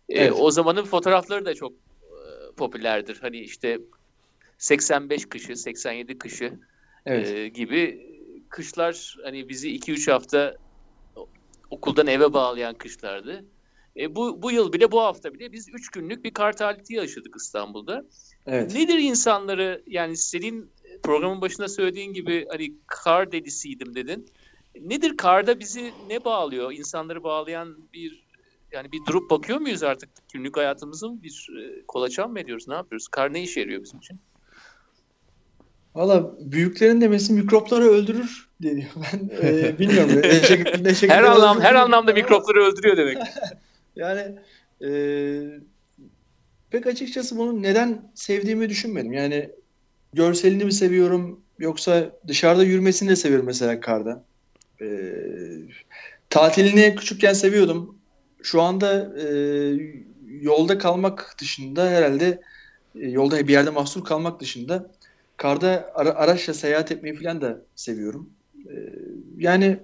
E, 0.09 0.19
evet. 0.19 0.33
O 0.39 0.51
zamanın 0.51 0.83
fotoğrafları 0.83 1.45
da 1.45 1.53
çok 1.53 1.73
e, 1.73 2.55
popülerdir. 2.57 3.17
Hani 3.21 3.39
işte 3.39 3.79
85 4.57 5.25
kışı, 5.25 5.55
87 5.55 6.17
kışı 6.17 6.59
evet. 7.05 7.29
e, 7.29 7.47
gibi 7.47 8.09
kışlar 8.49 9.15
hani 9.23 9.49
bizi 9.49 9.69
2-3 9.69 10.11
hafta 10.11 10.57
okuldan 11.69 12.07
eve 12.07 12.33
bağlayan 12.33 12.75
kışlardı. 12.75 13.45
E, 13.99 14.15
bu, 14.15 14.41
bu 14.41 14.51
yıl 14.51 14.73
bile 14.73 14.91
bu 14.91 15.01
hafta 15.01 15.33
bile 15.33 15.51
biz 15.51 15.69
3 15.69 15.89
günlük 15.89 16.23
bir 16.23 16.33
kar 16.33 16.57
talihti 16.57 16.93
yaşadık 16.93 17.35
İstanbul'da. 17.37 18.05
Evet. 18.45 18.75
Nedir 18.75 18.97
insanları 18.97 19.83
yani 19.87 20.17
senin 20.17 20.71
programın 21.03 21.41
başında 21.41 21.67
söylediğin 21.67 22.13
gibi 22.13 22.45
hani 22.49 22.73
kar 22.87 23.31
delisiydim 23.31 23.95
dedin. 23.95 24.29
Nedir 24.81 25.17
karda 25.17 25.59
bizi 25.59 25.91
ne 26.07 26.25
bağlıyor? 26.25 26.71
İnsanları 26.71 27.23
bağlayan 27.23 27.77
bir 27.93 28.29
yani 28.71 28.91
bir 28.91 28.99
durup 29.07 29.29
bakıyor 29.29 29.59
muyuz 29.59 29.83
artık 29.83 30.09
günlük 30.33 30.57
hayatımızın 30.57 31.23
bir 31.23 31.49
e, 31.59 31.85
kolaçan 31.87 32.31
mı 32.31 32.39
ediyoruz? 32.39 32.67
Ne 32.67 32.73
yapıyoruz? 32.73 33.07
Kar 33.07 33.33
ne 33.33 33.43
işe 33.43 33.59
yarıyor 33.59 33.83
bizim 33.83 33.99
için? 33.99 34.19
Valla 35.95 36.35
büyüklerin 36.39 37.01
demesi 37.01 37.33
mikropları 37.33 37.83
öldürür 37.83 38.49
deniyor. 38.63 38.89
Ben 39.13 39.47
e, 39.47 39.79
bilmiyorum. 39.79 40.09
ne 40.23 40.41
şekilde, 40.41 40.83
ne 40.83 40.95
şekilde 40.95 41.13
her 41.13 41.23
anlam 41.23 41.61
her 41.61 41.75
anlamda 41.75 42.13
mikropları 42.13 42.63
öldürüyor 42.63 42.97
demek. 42.97 43.17
yani 43.99 44.39
e, 44.81 44.89
pek 46.69 46.87
açıkçası 46.87 47.37
bunu 47.37 47.61
neden 47.61 48.11
sevdiğimi 48.15 48.69
düşünmedim. 48.69 49.13
Yani 49.13 49.49
görselini 50.13 50.65
mi 50.65 50.73
seviyorum 50.73 51.41
yoksa 51.59 52.11
dışarıda 52.27 52.63
yürümesini 52.63 53.09
de 53.09 53.15
seviyorum 53.15 53.45
mesela 53.45 53.79
karda. 53.79 54.23
Ee, 54.81 55.13
tatilini 56.29 56.95
küçükken 56.95 57.33
seviyordum. 57.33 57.95
Şu 58.43 58.61
anda 58.61 59.19
e, 59.19 59.25
yolda 60.27 60.77
kalmak 60.77 61.35
dışında 61.41 61.89
herhalde 61.89 62.41
e, 62.95 63.09
yolda 63.09 63.47
bir 63.47 63.53
yerde 63.53 63.69
mahsur 63.69 64.03
kalmak 64.03 64.39
dışında 64.39 64.91
karda 65.37 65.91
ara, 65.95 66.09
araçla 66.09 66.53
seyahat 66.53 66.91
etmeyi 66.91 67.15
falan 67.15 67.41
da 67.41 67.61
seviyorum. 67.75 68.29
E, 68.65 68.73
yani 69.37 69.79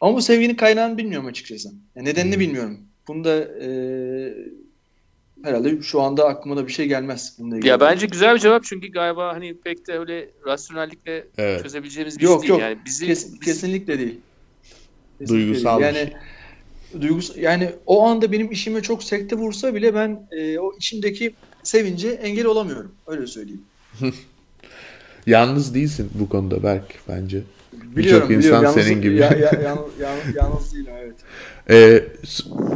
ama 0.00 0.16
bu 0.16 0.22
sevginin 0.22 0.54
kaynağını 0.54 0.98
bilmiyorum 0.98 1.26
açıkçası. 1.26 1.68
Yani 1.96 2.08
nedenini 2.08 2.40
bilmiyorum. 2.40 2.80
Bunda 3.08 3.48
e, 3.62 3.68
herhalde 5.42 5.82
şu 5.82 6.00
anda 6.00 6.24
aklıma 6.24 6.56
da 6.56 6.66
bir 6.66 6.72
şey 6.72 6.86
gelmez. 6.86 7.36
Bununla 7.38 7.66
ya 7.66 7.80
bence 7.80 8.06
güzel 8.06 8.34
bir 8.34 8.40
cevap 8.40 8.64
çünkü 8.64 8.88
galiba 8.88 9.34
hani 9.34 9.56
pek 9.56 9.86
de 9.86 9.98
öyle 9.98 10.30
rasyonellikle 10.46 11.26
evet. 11.38 11.62
çözebileceğimiz 11.62 12.18
bir 12.18 12.24
yok, 12.24 12.44
şey 12.44 12.48
değil. 12.48 12.60
Yok 12.60 12.70
yani 12.70 12.78
bizi, 12.84 13.06
Kes, 13.06 13.26
bizi... 13.26 13.40
kesinlikle 13.40 13.98
değil. 13.98 14.18
Kesinlikle 15.18 15.46
Duygusal. 15.46 15.80
Değil. 15.80 15.94
Yani 15.94 16.12
duygus 17.00 17.36
yani 17.36 17.70
o 17.86 18.06
anda 18.06 18.32
benim 18.32 18.52
işime 18.52 18.82
çok 18.82 19.04
sekte 19.04 19.36
vursa 19.36 19.74
bile 19.74 19.94
ben 19.94 20.28
e, 20.30 20.58
o 20.58 20.76
içimdeki 20.76 21.34
sevince 21.62 22.08
engel 22.08 22.46
olamıyorum. 22.46 22.92
Öyle 23.06 23.26
söyleyeyim. 23.26 23.62
Yalnız 25.26 25.74
değilsin 25.74 26.10
bu 26.14 26.28
konuda 26.28 26.62
Berk 26.62 26.94
bence. 27.08 27.42
Birçok 27.96 28.30
insan 28.30 28.62
yalnız, 28.62 28.84
senin 28.84 29.02
gibi. 29.02 29.14
Ya, 29.14 29.26
ya, 29.30 29.60
yalnız, 29.64 29.92
yalnız, 30.00 30.36
yalnız 30.36 30.74
değilim 30.74 30.92
evet. 31.02 31.14
Ee, 31.70 32.04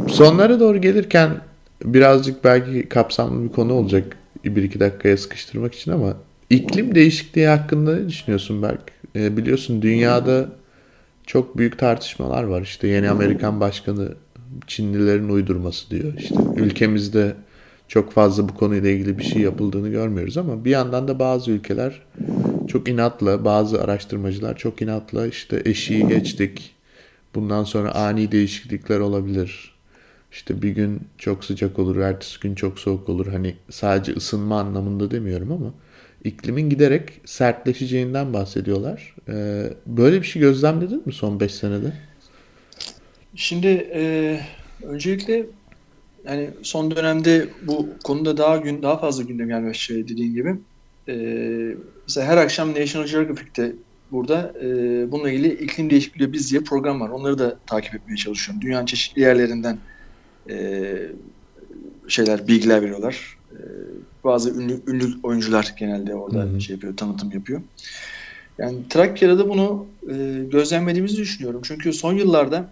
sonlara 0.08 0.60
doğru 0.60 0.80
gelirken 0.80 1.30
birazcık 1.84 2.44
belki 2.44 2.88
kapsamlı 2.88 3.44
bir 3.44 3.52
konu 3.52 3.72
olacak 3.72 4.16
bir 4.44 4.62
iki 4.62 4.80
dakikaya 4.80 5.16
sıkıştırmak 5.16 5.74
için 5.74 5.92
ama 5.92 6.14
iklim 6.50 6.94
değişikliği 6.94 7.48
hakkında 7.48 7.96
ne 7.96 8.08
düşünüyorsun 8.08 8.62
Berk? 8.62 8.80
Ee, 9.16 9.36
biliyorsun 9.36 9.82
dünyada 9.82 10.48
çok 11.26 11.58
büyük 11.58 11.78
tartışmalar 11.78 12.44
var. 12.44 12.62
İşte 12.62 12.88
yeni 12.88 13.10
Amerikan 13.10 13.60
başkanı 13.60 14.14
Çinlilerin 14.66 15.28
uydurması 15.28 15.90
diyor. 15.90 16.12
İşte 16.18 16.34
ülkemizde 16.56 17.34
çok 17.88 18.12
fazla 18.12 18.48
bu 18.48 18.54
konuyla 18.54 18.90
ilgili 18.90 19.18
bir 19.18 19.24
şey 19.24 19.42
yapıldığını 19.42 19.88
görmüyoruz 19.88 20.36
ama 20.36 20.64
bir 20.64 20.70
yandan 20.70 21.08
da 21.08 21.18
bazı 21.18 21.50
ülkeler 21.50 22.02
çok 22.68 22.88
inatla, 22.88 23.44
bazı 23.44 23.82
araştırmacılar 23.82 24.56
çok 24.56 24.82
inatla 24.82 25.26
işte 25.26 25.62
eşiği 25.64 26.08
geçtik. 26.08 26.74
Bundan 27.34 27.64
sonra 27.64 27.94
ani 27.94 28.32
değişiklikler 28.32 28.98
olabilir. 29.00 29.74
İşte 30.32 30.62
bir 30.62 30.70
gün 30.70 31.00
çok 31.18 31.44
sıcak 31.44 31.78
olur, 31.78 31.96
ertesi 31.96 32.40
gün 32.40 32.54
çok 32.54 32.78
soğuk 32.78 33.08
olur. 33.08 33.26
Hani 33.26 33.54
sadece 33.70 34.12
ısınma 34.12 34.60
anlamında 34.60 35.10
demiyorum 35.10 35.52
ama 35.52 35.74
iklimin 36.24 36.70
giderek 36.70 37.20
sertleşeceğinden 37.24 38.32
bahsediyorlar. 38.32 39.14
Ee, 39.28 39.64
böyle 39.86 40.20
bir 40.22 40.26
şey 40.26 40.42
gözlemledin 40.42 41.02
mi 41.06 41.12
son 41.12 41.40
5 41.40 41.54
senede? 41.54 41.92
Şimdi 43.34 43.90
e, 43.94 44.40
öncelikle 44.82 45.46
yani 46.24 46.50
son 46.62 46.90
dönemde 46.90 47.48
bu 47.66 47.88
konuda 48.04 48.36
daha 48.36 48.56
gün 48.56 48.82
daha 48.82 48.98
fazla 48.98 49.22
gündem 49.22 49.48
gelmeye 49.48 49.70
başladı 49.70 50.08
dediğin 50.08 50.34
gibi. 50.34 50.54
E, 51.08 51.14
mesela 52.08 52.26
her 52.26 52.36
akşam 52.36 52.74
National 52.74 53.06
Geographic'te 53.06 53.72
burada 54.10 54.52
e, 54.62 54.66
bununla 55.12 55.30
ilgili 55.30 55.52
iklim 55.52 55.90
değişikliği 55.90 56.32
biz 56.32 56.50
diye 56.50 56.60
program 56.60 57.00
var. 57.00 57.08
Onları 57.08 57.38
da 57.38 57.58
takip 57.66 57.94
etmeye 57.94 58.16
çalışıyorum. 58.16 58.62
Dünyanın 58.62 58.86
çeşitli 58.86 59.22
yerlerinden 59.22 59.78
e, 60.50 60.94
şeyler, 62.08 62.48
bilgiler 62.48 62.82
veriyorlar. 62.82 63.38
E, 63.52 63.58
bazı 64.24 64.50
ünlü, 64.50 64.80
ünlü 64.86 65.06
oyuncular 65.22 65.74
genelde 65.78 66.14
orada 66.14 66.38
Hı-hı. 66.38 66.60
şey 66.60 66.74
yapıyor, 66.74 66.96
tanıtım 66.96 67.30
yapıyor. 67.32 67.62
Yani 68.58 68.78
Trakya'da 68.88 69.38
da 69.38 69.48
bunu 69.48 69.86
e, 70.10 70.44
gözlemlediğimizi 70.50 71.16
düşünüyorum. 71.16 71.60
Çünkü 71.64 71.92
son 71.92 72.12
yıllarda 72.12 72.70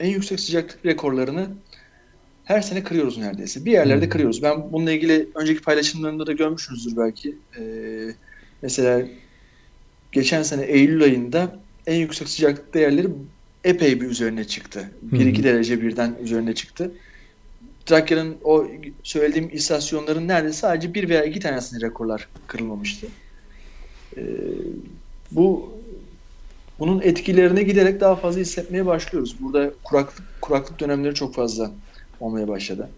en 0.00 0.08
yüksek 0.08 0.40
sıcaklık 0.40 0.86
rekorlarını 0.86 1.48
her 2.44 2.60
sene 2.60 2.82
kırıyoruz 2.82 3.18
neredeyse. 3.18 3.64
Bir 3.64 3.72
yerlerde 3.72 4.08
kırıyoruz. 4.08 4.42
Ben 4.42 4.72
bununla 4.72 4.92
ilgili 4.92 5.28
önceki 5.34 5.62
paylaşımlarında 5.62 6.26
da 6.26 6.32
görmüşsünüzdür 6.32 6.96
belki. 6.96 7.36
Ee, 7.58 8.14
mesela 8.62 9.02
geçen 10.12 10.42
sene 10.42 10.62
Eylül 10.62 11.02
ayında 11.02 11.60
en 11.86 11.96
yüksek 11.96 12.28
sıcaklık 12.28 12.74
değerleri 12.74 13.08
epey 13.64 14.00
bir 14.00 14.06
üzerine 14.06 14.44
çıktı. 14.44 14.90
1-2 15.12 15.42
derece 15.42 15.82
birden 15.82 16.16
üzerine 16.22 16.54
çıktı. 16.54 16.92
Trakya'nın 17.86 18.36
o 18.44 18.66
söylediğim 19.02 19.50
istasyonların 19.52 20.28
neredeyse 20.28 20.58
sadece 20.58 20.94
bir 20.94 21.08
veya 21.08 21.24
iki 21.24 21.40
tanesinde 21.40 21.86
rekorlar 21.86 22.28
kırılmamıştı. 22.46 23.06
Ee, 24.16 24.22
bu 25.30 25.72
bunun 26.78 27.00
etkilerini 27.00 27.66
giderek 27.66 28.00
daha 28.00 28.16
fazla 28.16 28.40
hissetmeye 28.40 28.86
başlıyoruz. 28.86 29.36
Burada 29.40 29.70
kuraklık 29.84 30.26
kuraklık 30.40 30.80
dönemleri 30.80 31.14
çok 31.14 31.34
fazla 31.34 31.70
olmaya 32.20 32.48
başladı. 32.48 32.88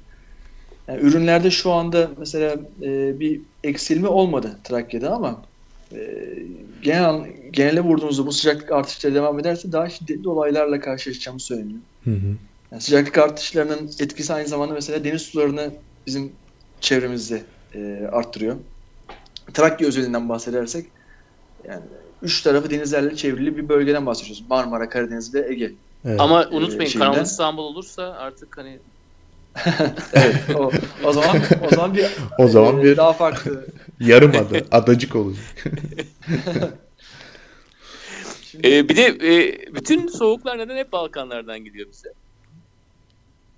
Yani 0.89 1.01
ürünlerde 1.01 1.51
şu 1.51 1.71
anda 1.73 2.11
mesela 2.19 2.57
e, 2.83 3.21
bir 3.21 3.41
eksilme 3.65 4.09
olmadı 4.09 4.59
Trakya'da 4.65 5.11
ama 5.11 5.43
genel 6.83 7.27
genele 7.51 7.81
vurduğumuzda 7.81 8.27
bu 8.27 8.33
sıcaklık 8.33 8.73
artışları 8.73 9.15
devam 9.15 9.39
ederse 9.39 9.73
daha 9.73 9.91
şiddetli 9.91 10.29
olaylarla 10.29 10.81
karşılaşacağımız 10.81 11.43
söyleniyor. 11.43 11.81
Hı 12.05 12.11
hı. 12.11 12.37
Yani 12.73 12.83
sıcaklık 12.83 13.19
artışlarının 13.19 13.91
etkisi 14.01 14.35
aynı 14.35 14.49
zamanda 14.49 14.75
mesela 14.75 15.05
deniz 15.05 15.23
sularını 15.23 15.71
bizim 16.07 16.33
çevremizde 16.81 17.43
e, 17.75 18.09
arttırıyor. 18.13 18.57
Trakya 19.55 19.89
özelinden 19.89 20.29
bahsedersek 20.29 20.87
yani 21.69 21.83
üç 22.23 22.43
tarafı 22.43 22.71
denizlerle 22.71 23.17
çevrili 23.17 23.57
bir 23.57 23.69
bölgeden 23.69 24.07
bahsediyoruz. 24.07 24.45
Marmara, 24.51 24.89
Karadeniz 24.89 25.35
ve 25.35 25.49
Ege. 25.49 25.73
Evet. 26.05 26.21
Ama 26.21 26.49
unutmayın 26.51 26.91
e, 26.91 26.95
Kanal 26.95 27.23
İstanbul 27.23 27.63
olursa 27.63 28.03
artık 28.03 28.59
hani 28.59 28.79
evet. 30.13 30.37
O, 30.57 30.71
o 31.05 31.13
zaman 31.13 31.37
o 31.67 31.75
zaman 31.75 31.95
bir 31.95 32.07
o 32.39 32.49
zaman 32.49 32.81
e, 32.81 32.83
bir 32.83 32.97
daha 32.97 33.13
farklı 33.13 33.67
yarım 34.05 34.31
adı, 34.31 34.67
adacık 34.73 35.17
olacak. 35.17 35.45
ee, 38.65 38.89
bir 38.89 38.97
de 38.97 39.07
e, 39.07 39.59
bütün 39.75 40.09
soğuklar 40.09 40.59
neden 40.59 40.77
hep 40.77 40.93
Balkanlardan 40.93 41.65
gidiyor 41.65 41.89
bize? 41.93 42.13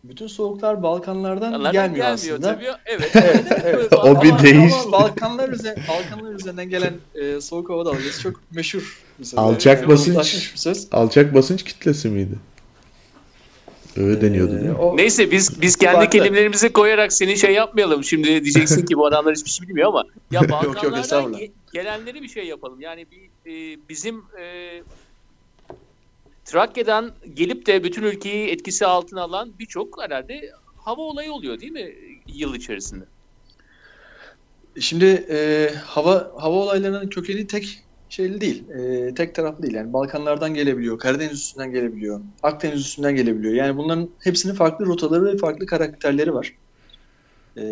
Bütün 0.04 0.26
soğuklar 0.26 0.82
Balkanlardan 0.82 1.52
Balkanlardan 1.52 1.72
gelmiyor, 1.72 2.06
gelmiyor 2.06 2.14
aslında. 2.14 2.54
Tabii. 2.54 2.66
Evet. 2.86 3.10
evet, 3.16 3.44
evet. 3.64 3.92
o 3.92 4.22
bir 4.22 4.38
değiş. 4.38 4.74
Balkanlar, 4.92 5.48
üzerine, 5.48 5.82
Balkanlar 5.88 6.34
üzerinden 6.34 6.68
gelen 6.68 6.94
e, 7.14 7.40
soğuk 7.40 7.70
hava 7.70 7.84
dalgası 7.84 8.22
çok 8.22 8.40
meşhur. 8.50 9.02
Alçak 9.36 9.80
yani, 9.80 9.88
basınç. 9.88 10.54
Alçak 10.92 11.34
basınç 11.34 11.62
kitlesi 11.62 12.08
miydi? 12.08 12.34
Öyle 13.96 14.20
deniyordu 14.20 14.52
değil 14.52 14.62
mi? 14.62 14.76
Ee, 14.78 14.82
o, 14.82 14.96
Neyse 14.96 15.30
biz 15.30 15.62
biz 15.62 15.76
kendi 15.76 15.96
farklı. 15.96 16.18
kelimelerimizi 16.18 16.72
koyarak 16.72 17.12
seni 17.12 17.38
şey 17.38 17.54
yapmayalım. 17.54 18.04
Şimdi 18.04 18.26
diyeceksin 18.26 18.86
ki 18.86 18.96
bu 18.96 19.06
adamlar 19.06 19.34
hiçbir 19.34 19.50
şey 19.50 19.68
bilmiyor 19.68 19.88
ama 19.88 20.04
ya 20.30 20.40
Balkanlardan 20.48 21.22
yok, 21.22 21.40
yok, 21.40 21.50
gelenleri 21.72 22.22
bir 22.22 22.28
şey 22.28 22.46
yapalım. 22.46 22.80
Yani 22.80 23.06
bir 23.10 23.50
e, 23.50 23.78
bizim 23.88 24.24
e, 24.40 24.82
Trakya'dan 26.44 27.12
gelip 27.34 27.66
de 27.66 27.84
bütün 27.84 28.02
ülkeyi 28.02 28.48
etkisi 28.48 28.86
altına 28.86 29.22
alan 29.22 29.52
birçok 29.58 30.02
herhalde 30.02 30.50
hava 30.76 31.02
olayı 31.02 31.32
oluyor 31.32 31.60
değil 31.60 31.72
mi 31.72 31.94
yıl 32.26 32.54
içerisinde? 32.54 33.04
Şimdi 34.80 35.26
e, 35.30 35.70
hava 35.84 36.32
hava 36.38 36.56
olaylarının 36.56 37.08
kökeni 37.08 37.46
tek 37.46 37.85
şeyli 38.08 38.40
değil. 38.40 38.70
E, 38.70 39.14
tek 39.14 39.34
taraflı 39.34 39.62
değil. 39.62 39.74
Yani 39.74 39.92
Balkanlardan 39.92 40.54
gelebiliyor, 40.54 40.98
Karadeniz 40.98 41.32
üstünden 41.32 41.72
gelebiliyor, 41.72 42.20
Akdeniz 42.42 42.80
üstünden 42.80 43.16
gelebiliyor. 43.16 43.54
Yani 43.54 43.76
bunların 43.76 44.10
hepsinin 44.20 44.54
farklı 44.54 44.86
rotaları 44.86 45.24
ve 45.24 45.36
farklı 45.36 45.66
karakterleri 45.66 46.34
var. 46.34 46.52
E, 47.56 47.62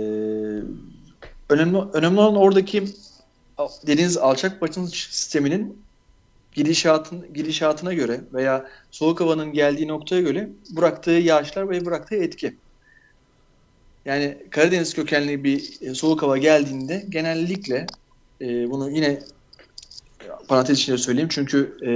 önemli 1.51 1.79
önemli 1.93 2.21
olan 2.21 2.37
oradaki 2.37 2.85
deniz 3.87 4.17
alçak 4.17 4.63
basınç 4.63 5.09
sisteminin 5.11 5.85
gidişatın 6.53 7.33
gidişatına 7.35 7.95
göre 7.95 8.21
veya 8.33 8.69
soğuk 8.91 9.21
havanın 9.21 9.53
geldiği 9.53 9.89
noktaya 9.89 10.21
göre 10.21 10.49
bıraktığı 10.77 11.11
yağışlar 11.11 11.71
ve 11.71 11.87
bıraktığı 11.87 12.17
etki. 12.17 12.57
Yani 14.05 14.39
Karadeniz 14.51 14.95
kökenli 14.95 15.45
bir 15.45 15.79
e, 15.81 15.95
soğuk 15.95 16.23
hava 16.23 16.39
geldiğinde 16.39 17.05
genellikle 17.09 17.87
e, 18.41 18.71
bunu 18.71 18.91
yine 18.91 19.23
parantez 20.49 20.79
içinde 20.79 20.99
söyleyeyim 20.99 21.29
çünkü 21.33 21.77
e, 21.87 21.91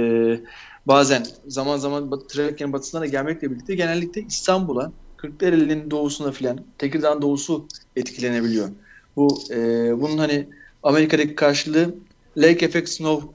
bazen 0.85 1.25
zaman 1.47 1.77
zaman 1.77 2.27
Trakya'nın 2.27 2.73
batısına 2.73 3.01
da 3.01 3.05
gelmekle 3.05 3.51
birlikte 3.51 3.75
genellikle 3.75 4.21
İstanbul'a, 4.21 4.91
Kırklareli'nin 5.17 5.91
doğusuna 5.91 6.31
filan, 6.31 6.59
Tekirdağ 6.77 7.21
doğusu 7.21 7.67
etkilenebiliyor. 7.95 8.69
Bu 9.15 9.37
e, 9.51 9.57
bunun 10.01 10.17
hani 10.17 10.47
Amerika'daki 10.83 11.35
karşılığı 11.35 11.95
Lake 12.37 12.65
Effect 12.65 12.89
Snow 12.89 13.27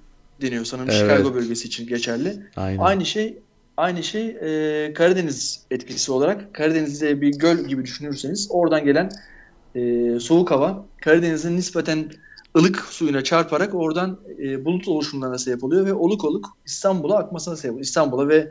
deniyor 0.42 0.64
sanırım 0.64 0.90
evet. 0.90 1.00
Chicago 1.00 1.34
bölgesi 1.34 1.68
için 1.68 1.86
geçerli. 1.86 2.36
Aynen. 2.56 2.78
Aynı 2.78 3.06
şey 3.06 3.38
aynı 3.76 4.02
şey 4.02 4.26
e, 4.26 4.92
Karadeniz 4.92 5.66
etkisi 5.70 6.12
olarak 6.12 6.54
Karadeniz'de 6.54 7.20
bir 7.20 7.38
göl 7.38 7.58
gibi 7.64 7.84
düşünürseniz 7.84 8.48
oradan 8.50 8.84
gelen 8.84 9.10
e, 9.74 10.20
soğuk 10.20 10.50
hava 10.50 10.86
Karadeniz'in 11.00 11.56
nispeten 11.56 12.10
ılık 12.58 12.80
suyuna 12.80 13.24
çarparak 13.24 13.74
oradan 13.74 14.20
e, 14.44 14.64
bulut 14.64 14.88
oluşumlarına 14.88 15.38
sebep 15.38 15.64
oluyor 15.64 15.86
ve 15.86 15.94
oluk 15.94 16.24
oluk 16.24 16.46
İstanbul'a 16.66 17.18
akmasına 17.18 17.56
sebep 17.56 17.72
oluyor. 17.72 17.84
İstanbul'a 17.84 18.28
ve 18.28 18.50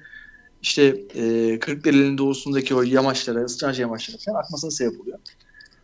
işte 0.62 0.84
e, 1.16 1.60
Kırklareli'nin 1.60 2.18
doğusundaki 2.18 2.76
o 2.76 2.82
yamaçlara, 2.82 3.44
ısıtıcı 3.44 3.82
yamaçlara 3.82 4.18
falan 4.26 4.40
akmasına 4.40 4.72
sebep 4.72 5.02
oluyor. 5.02 5.20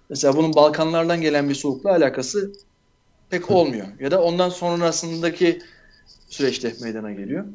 Mesela 0.10 0.36
bunun 0.36 0.54
Balkanlardan 0.54 1.22
gelen 1.22 1.50
bir 1.50 1.56
soğukla 1.56 1.90
alakası 1.90 2.52
pek 3.30 3.52
olmuyor. 3.52 3.88
Ya 4.00 4.12
da 4.12 4.24
ondan 4.24 4.50
sonrasındaki 4.50 5.60
süreçte 6.30 6.74
meydana 6.82 7.12
geliyor. 7.12 7.46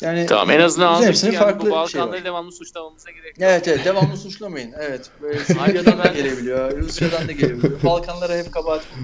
Yani 0.00 0.26
tamam 0.26 0.50
en 0.50 0.60
azından 0.60 0.92
anladık 0.92 1.24
yani 1.24 1.36
farklı 1.36 1.66
bu 1.66 1.70
Balkanları 1.70 2.16
şey 2.16 2.24
devamlı 2.24 2.52
suçlamamıza 2.52 3.10
gerek 3.10 3.26
yok. 3.26 3.50
Evet 3.50 3.68
evet 3.68 3.84
devamlı 3.84 4.16
suçlamayın. 4.16 4.74
Evet. 4.80 5.10
Böyle 5.22 5.38
Suriye'den 5.38 5.98
da 5.98 6.06
gelebiliyor, 6.06 6.78
Rusya'dan 6.78 7.28
da 7.28 7.32
gelebiliyor. 7.32 7.82
Balkanlara 7.82 8.36
hep 8.36 8.52
kabahat 8.52 8.84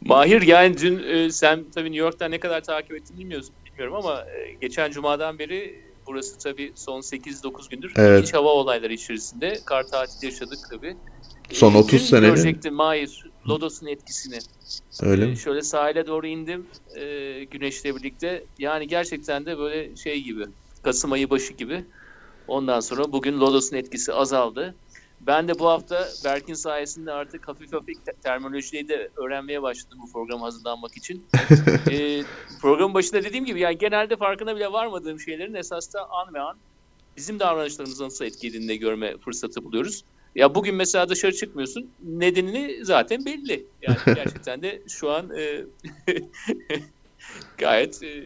Mahir 0.00 0.42
yani 0.42 0.78
dün 0.78 1.02
e, 1.02 1.30
sen 1.30 1.64
tabii 1.74 1.92
New 1.92 2.00
York'tan 2.00 2.30
ne 2.30 2.40
kadar 2.40 2.60
takip 2.60 2.92
ettin 2.92 3.18
bilmiyorsun, 3.18 3.54
bilmiyorum 3.66 3.94
ama 3.94 4.20
e, 4.20 4.52
geçen 4.60 4.90
cumadan 4.90 5.38
beri 5.38 5.82
burası 6.06 6.38
tabii 6.38 6.72
son 6.74 7.00
8-9 7.00 7.70
gündür 7.70 7.92
evet. 7.96 8.18
ilginç 8.18 8.34
hava 8.34 8.48
olayları 8.48 8.92
içerisinde 8.92 9.58
kar 9.64 9.86
tatili 9.86 10.26
yaşadık 10.26 10.58
tabii. 10.70 10.96
Son 11.50 11.74
30 11.74 12.08
sene. 12.08 12.26
Görecektim 12.26 12.74
Mahir 12.74 13.31
Lodos'un 13.48 13.86
etkisini. 13.86 14.38
Öyle 15.02 15.26
mi? 15.26 15.36
Şöyle 15.36 15.62
sahile 15.62 16.06
doğru 16.06 16.26
indim 16.26 16.70
e, 16.96 17.44
güneşle 17.44 17.96
birlikte. 17.96 18.46
Yani 18.58 18.86
gerçekten 18.86 19.46
de 19.46 19.58
böyle 19.58 19.96
şey 19.96 20.22
gibi. 20.22 20.44
Kasım 20.82 21.12
ayı 21.12 21.30
başı 21.30 21.52
gibi. 21.52 21.84
Ondan 22.46 22.80
sonra 22.80 23.12
bugün 23.12 23.40
Lodos'un 23.40 23.76
etkisi 23.76 24.12
azaldı. 24.12 24.78
Ben 25.20 25.48
de 25.48 25.58
bu 25.58 25.66
hafta 25.66 26.08
Berk'in 26.24 26.54
sayesinde 26.54 27.12
artık 27.12 27.48
hafif 27.48 27.72
hafif 27.72 28.04
te- 28.04 28.20
terminolojiyi 28.22 28.88
de 28.88 29.10
öğrenmeye 29.24 29.62
başladım 29.62 29.98
bu 30.02 30.12
programa 30.12 30.46
hazırlanmak 30.46 30.96
için. 30.96 31.28
e, 31.90 32.22
programın 32.62 32.94
başında 32.94 33.24
dediğim 33.24 33.44
gibi 33.44 33.60
yani 33.60 33.78
genelde 33.78 34.16
farkına 34.16 34.56
bile 34.56 34.72
varmadığım 34.72 35.20
şeylerin 35.20 35.54
esas 35.54 35.94
da 35.94 36.00
an 36.10 36.34
ve 36.34 36.40
an 36.40 36.60
bizim 37.16 37.40
davranışlarımızı 37.40 38.04
nasıl 38.04 38.24
etkilediğini 38.24 38.78
görme 38.78 39.18
fırsatı 39.24 39.64
buluyoruz. 39.64 40.02
Ya 40.34 40.54
bugün 40.54 40.74
mesela 40.74 41.08
dışarı 41.08 41.32
çıkmıyorsun. 41.32 41.94
Nedenini 42.02 42.84
zaten 42.84 43.24
belli. 43.24 43.66
Yani 43.82 43.96
gerçekten 44.14 44.62
de 44.62 44.82
şu 44.88 45.10
an 45.10 45.30
e, 45.38 45.64
gayet 47.58 48.02
e, 48.02 48.24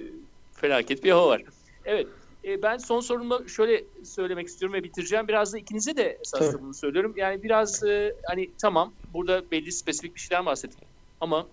felaket 0.53 1.05
bir 1.05 1.11
hava 1.11 1.29
var. 1.29 1.43
Evet. 1.85 2.07
E, 2.45 2.63
ben 2.63 2.77
son 2.77 3.01
sorumu 3.01 3.49
şöyle 3.49 3.85
söylemek 4.05 4.49
istiyorum 4.49 4.75
ve 4.75 4.85
bitireceğim. 4.85 5.29
Biraz 5.29 5.55
da 5.55 5.59
ikinize 5.59 5.97
de 5.97 6.19
esasında 6.21 6.63
bunu 6.63 6.75
söylüyorum. 6.75 7.15
Yani 7.17 7.43
biraz 7.43 7.83
e, 7.83 8.13
hani 8.27 8.57
tamam 8.63 8.95
burada 9.07 9.51
belli 9.51 9.73
spesifik 9.73 10.15
bir 10.15 10.21
şeyler 10.21 10.47
bahsettik. 10.47 10.79
Ama 11.21 11.49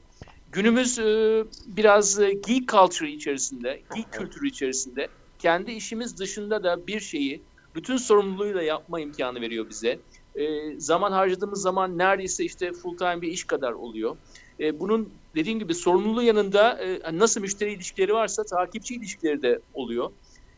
günümüz 0.48 1.00
e, 1.00 1.44
biraz 1.68 2.20
e, 2.20 2.34
geek 2.48 2.68
culture 2.68 3.12
içerisinde, 3.12 3.84
geek 3.96 4.14
kültürü 4.14 4.48
içerisinde 4.48 5.08
kendi 5.38 5.72
işimiz 5.72 6.20
dışında 6.20 6.64
da 6.64 6.88
bir 6.88 7.00
şeyi 7.00 7.46
bütün 7.76 7.98
sorumluluğuyla 7.98 8.62
yapma 8.62 9.00
imkanı 9.00 9.42
veriyor 9.42 9.70
bize 9.70 10.00
e, 10.36 10.80
zaman 10.80 11.12
harcadığımız 11.12 11.62
zaman 11.62 11.98
neredeyse 11.98 12.44
işte 12.44 12.74
full 12.74 12.98
time 12.98 13.22
bir 13.22 13.28
iş 13.28 13.44
kadar 13.44 13.72
oluyor. 13.72 14.18
E, 14.60 14.80
bunun 14.80 15.10
dediğim 15.36 15.60
gibi 15.60 15.74
sorumluluğu 15.74 16.24
yanında 16.24 16.84
e, 16.84 17.18
nasıl 17.18 17.42
müşteri 17.42 17.74
ilişkileri 17.74 18.14
varsa 18.14 18.44
takipçi 18.44 18.96
ilişkileri 18.96 19.42
de 19.42 19.60
oluyor. 19.74 20.12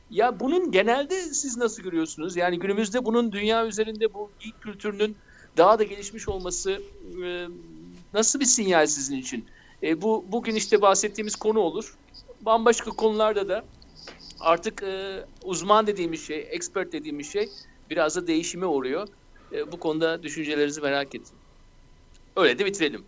Ya 0.10 0.40
bunun 0.40 0.72
genelde 0.72 1.22
siz 1.22 1.58
nasıl 1.58 1.84
görüyorsunuz? 1.84 2.36
Yani 2.36 2.60
günümüzde 2.60 3.06
bunun 3.06 3.32
dünya 3.32 3.68
üzerinde 3.68 4.14
bu 4.14 4.32
geek 4.40 4.62
kültürünün 4.62 5.18
daha 5.58 5.80
da 5.80 5.84
gelişmiş 5.84 6.28
olması 6.28 6.82
e, 7.24 7.48
nasıl 8.14 8.40
bir 8.40 8.46
sinyal 8.46 8.88
sizin 8.88 9.18
için? 9.18 9.46
E, 9.84 10.02
bu 10.02 10.26
bugün 10.32 10.56
işte 10.56 10.82
bahsettiğimiz 10.82 11.36
konu 11.36 11.60
olur. 11.60 11.96
Bambaşka 12.42 12.92
konularda 12.92 13.50
da 13.50 13.66
artık 14.40 14.84
e, 14.84 15.26
uzman 15.44 15.88
dediğimiz 15.88 16.28
şey, 16.28 16.48
expert 16.50 16.92
dediğimiz 16.92 17.32
şey 17.32 17.50
biraz 17.90 18.16
da 18.16 18.28
değişime 18.28 18.66
uğruyor. 18.66 19.08
E, 19.52 19.72
bu 19.72 19.80
konuda 19.80 20.24
düşüncelerinizi 20.24 20.82
merak 20.82 21.16
ettim. 21.16 21.36
Öyle 22.38 22.60
de 22.60 22.66
bitirelim. 22.66 23.02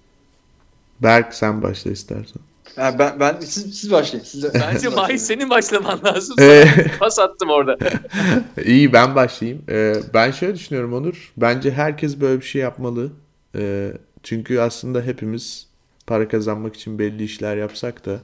Berk 1.00 1.34
sen 1.34 1.62
başla 1.62 1.92
istersen. 1.92 2.42
Yani 2.78 3.00
ben, 3.00 3.20
ben 3.20 3.40
siz, 3.40 3.80
siz 3.80 3.92
başlayın. 3.92 4.24
Siz 4.26 4.44
de, 4.44 4.52
Bence 4.54 4.90
Mahir 4.96 5.18
senin 5.18 5.50
başlaman 5.50 6.00
lazım. 6.04 6.36
Ee, 6.40 6.66
pas 7.00 7.20
attım 7.20 7.50
orada. 7.50 7.78
İyi 8.66 8.94
ben 8.94 9.16
başlayayım. 9.16 9.64
Ee, 9.70 9.94
ben 10.14 10.32
şöyle 10.32 10.56
düşünüyorum 10.56 10.94
Onur. 10.94 11.34
Bence 11.38 11.72
herkes 11.72 12.22
böyle 12.22 12.42
bir 12.42 12.46
şey 12.46 12.62
yapmalı. 12.62 13.12
Ee, 13.56 13.94
çünkü 14.24 14.60
aslında 14.60 15.02
hepimiz 15.02 15.68
para 16.08 16.28
kazanmak 16.28 16.76
için 16.76 17.00
belli 17.00 17.24
işler 17.24 17.58
yapsak 17.58 18.06
da 18.06 18.20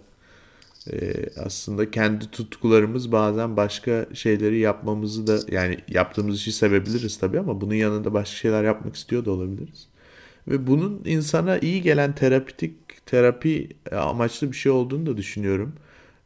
e, 0.91 1.13
aslında 1.45 1.91
kendi 1.91 2.31
tutkularımız 2.31 3.11
bazen 3.11 3.57
başka 3.57 4.05
şeyleri 4.13 4.59
yapmamızı 4.59 5.27
da 5.27 5.39
yani 5.51 5.77
yaptığımız 5.87 6.35
işi 6.35 6.51
sevebiliriz 6.51 7.17
tabii 7.19 7.39
ama 7.39 7.61
bunun 7.61 7.73
yanında 7.73 8.13
başka 8.13 8.35
şeyler 8.37 8.63
yapmak 8.63 8.95
istiyor 8.95 9.25
da 9.25 9.31
olabiliriz. 9.31 9.87
Ve 10.47 10.67
bunun 10.67 11.01
insana 11.05 11.59
iyi 11.59 11.81
gelen 11.81 12.15
terapitik 12.15 13.05
terapi 13.05 13.69
amaçlı 13.91 14.51
bir 14.51 14.57
şey 14.57 14.71
olduğunu 14.71 15.05
da 15.05 15.17
düşünüyorum. 15.17 15.73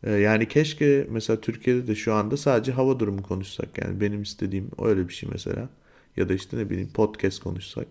E, 0.03 0.11
yani 0.11 0.47
keşke 0.47 1.07
mesela 1.09 1.41
Türkiye'de 1.41 1.87
de 1.87 1.95
şu 1.95 2.13
anda 2.13 2.37
sadece 2.37 2.71
hava 2.71 2.99
durumu 2.99 3.23
konuşsak 3.23 3.77
yani 3.77 4.01
benim 4.01 4.21
istediğim 4.21 4.71
öyle 4.83 5.07
bir 5.07 5.13
şey 5.13 5.29
mesela 5.31 5.69
ya 6.17 6.29
da 6.29 6.33
işte 6.33 6.57
ne 6.57 6.69
bileyim 6.69 6.89
podcast 6.93 7.39
konuşsak. 7.39 7.87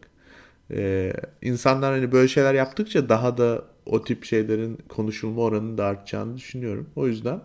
Ee, 0.71 1.13
insanlar 1.43 1.95
hani 1.95 2.13
böyle 2.13 2.29
şeyler 2.29 2.55
yaptıkça 2.55 3.09
daha 3.09 3.39
da 3.39 3.65
o 3.87 4.05
tip 4.05 4.25
şeylerin 4.25 4.79
konuşulma 4.89 5.43
oranının 5.43 5.79
da 5.79 5.85
artacağını 5.85 6.37
düşünüyorum. 6.37 6.87
O 6.97 7.07
yüzden 7.07 7.41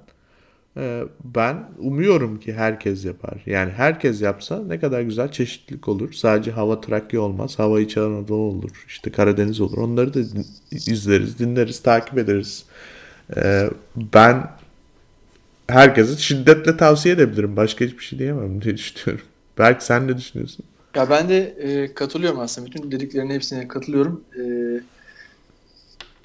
e, 0.77 1.03
ben 1.25 1.69
umuyorum 1.79 2.39
ki 2.39 2.53
herkes 2.53 3.05
yapar. 3.05 3.33
Yani 3.45 3.71
herkes 3.71 4.21
yapsa 4.21 4.63
ne 4.67 4.79
kadar 4.79 5.01
güzel 5.01 5.31
çeşitlilik 5.31 5.87
olur. 5.87 6.13
Sadece 6.13 6.51
hava 6.51 6.81
Trakya 6.81 7.21
olmaz. 7.21 7.59
Hava 7.59 7.81
İç 7.81 7.97
Anadolu 7.97 8.41
olur. 8.41 8.85
İşte 8.87 9.11
Karadeniz 9.11 9.61
olur. 9.61 9.77
Onları 9.77 10.13
da 10.13 10.19
izleriz, 10.71 11.39
dinleriz, 11.39 11.79
takip 11.83 12.17
ederiz. 12.17 12.65
E, 13.37 13.69
ben 13.95 14.51
herkese 15.67 16.17
şiddetle 16.17 16.77
tavsiye 16.77 17.15
edebilirim. 17.15 17.55
Başka 17.55 17.85
hiçbir 17.85 18.03
şey 18.03 18.19
diyemem 18.19 18.61
diye 18.61 18.77
düşünüyorum. 18.77 19.25
Belki 19.57 19.85
sen 19.85 20.07
ne 20.07 20.17
düşünüyorsun? 20.17 20.65
Ya 20.95 21.09
ben 21.09 21.29
de 21.29 21.37
e, 21.37 21.93
katılıyorum 21.93 22.39
aslında. 22.39 22.67
Bütün 22.67 22.91
dediklerine 22.91 23.33
hepsine 23.33 23.67
katılıyorum. 23.67 24.23
E, 24.39 24.41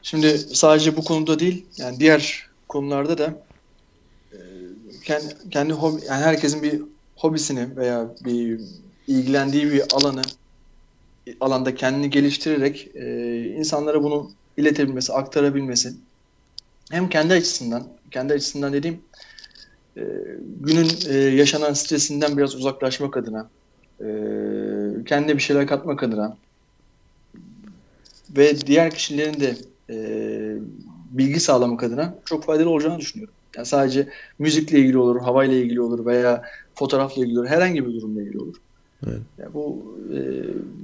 Şimdi 0.06 0.38
sadece 0.38 0.96
bu 0.96 1.04
konuda 1.04 1.38
değil, 1.38 1.66
yani 1.76 2.00
diğer 2.00 2.46
konularda 2.68 3.18
da 3.18 3.46
e, 4.32 4.38
kendi, 5.04 5.50
kendi 5.50 5.72
hobi, 5.72 6.00
yani 6.08 6.24
herkesin 6.24 6.62
bir 6.62 6.82
hobisini 7.16 7.76
veya 7.76 8.14
bir 8.24 8.60
ilgilendiği 9.06 9.72
bir 9.72 9.82
alanı 9.94 10.22
alanda 11.40 11.74
kendini 11.74 12.10
geliştirerek 12.10 12.90
e, 12.94 13.38
insanlara 13.44 14.02
bunu 14.02 14.30
iletebilmesi, 14.56 15.12
aktarabilmesi 15.12 15.94
hem 16.90 17.08
kendi 17.08 17.34
açısından, 17.34 17.88
kendi 18.10 18.32
açısından 18.32 18.72
dediğim 18.72 19.02
e, 19.96 20.02
günün 20.60 20.88
e, 21.08 21.14
yaşanan 21.14 21.72
stresinden 21.72 22.36
biraz 22.36 22.54
uzaklaşmak 22.54 23.16
adına, 23.16 23.50
e, 24.00 24.06
kendine 25.06 25.36
bir 25.36 25.42
şeyler 25.42 25.66
katmak 25.66 26.02
adına 26.02 26.36
ve 28.36 28.60
diğer 28.60 28.90
kişilerin 28.90 29.40
de 29.40 29.56
e, 29.90 29.96
bilgi 31.10 31.40
sağlamak 31.40 31.82
adına 31.82 32.14
çok 32.24 32.44
faydalı 32.44 32.70
olacağını 32.70 32.98
düşünüyorum. 32.98 33.34
Yani 33.56 33.66
sadece 33.66 34.08
müzikle 34.38 34.78
ilgili 34.78 34.98
olur, 34.98 35.20
havayla 35.20 35.56
ilgili 35.56 35.80
olur 35.80 36.06
veya 36.06 36.42
fotoğrafla 36.74 37.22
ilgili 37.22 37.38
olur, 37.38 37.48
herhangi 37.48 37.86
bir 37.86 37.94
durumla 37.94 38.22
ilgili 38.22 38.38
olur. 38.38 38.56
Evet. 39.06 39.20
Yani 39.38 39.54
bu 39.54 39.96
e, 40.12 40.18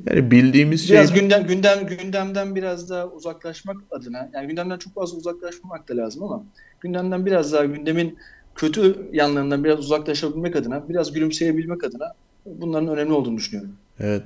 yani 0.06 0.30
bildiğimiz 0.30 0.90
biraz 0.90 1.08
şey 1.08 1.20
gündem 1.20 1.46
gündem 1.46 1.86
gündemden 1.86 2.54
biraz 2.54 2.90
daha 2.90 3.08
uzaklaşmak 3.08 3.76
adına 3.90 4.30
yani 4.34 4.48
gündemden 4.48 4.78
çok 4.78 4.94
fazla 4.94 5.18
uzaklaşmamak 5.18 5.88
da 5.88 5.96
lazım 5.96 6.22
ama 6.22 6.44
gündemden 6.80 7.26
biraz 7.26 7.52
daha 7.52 7.64
gündemin 7.64 8.18
kötü 8.54 9.08
yanlarından 9.12 9.64
biraz 9.64 9.78
uzaklaşabilmek 9.78 10.56
adına, 10.56 10.88
biraz 10.88 11.12
gülümseyebilmek 11.12 11.84
adına 11.84 12.12
bunların 12.46 12.88
önemli 12.88 13.12
olduğunu 13.12 13.36
düşünüyorum. 13.36 13.72
Evet. 14.00 14.22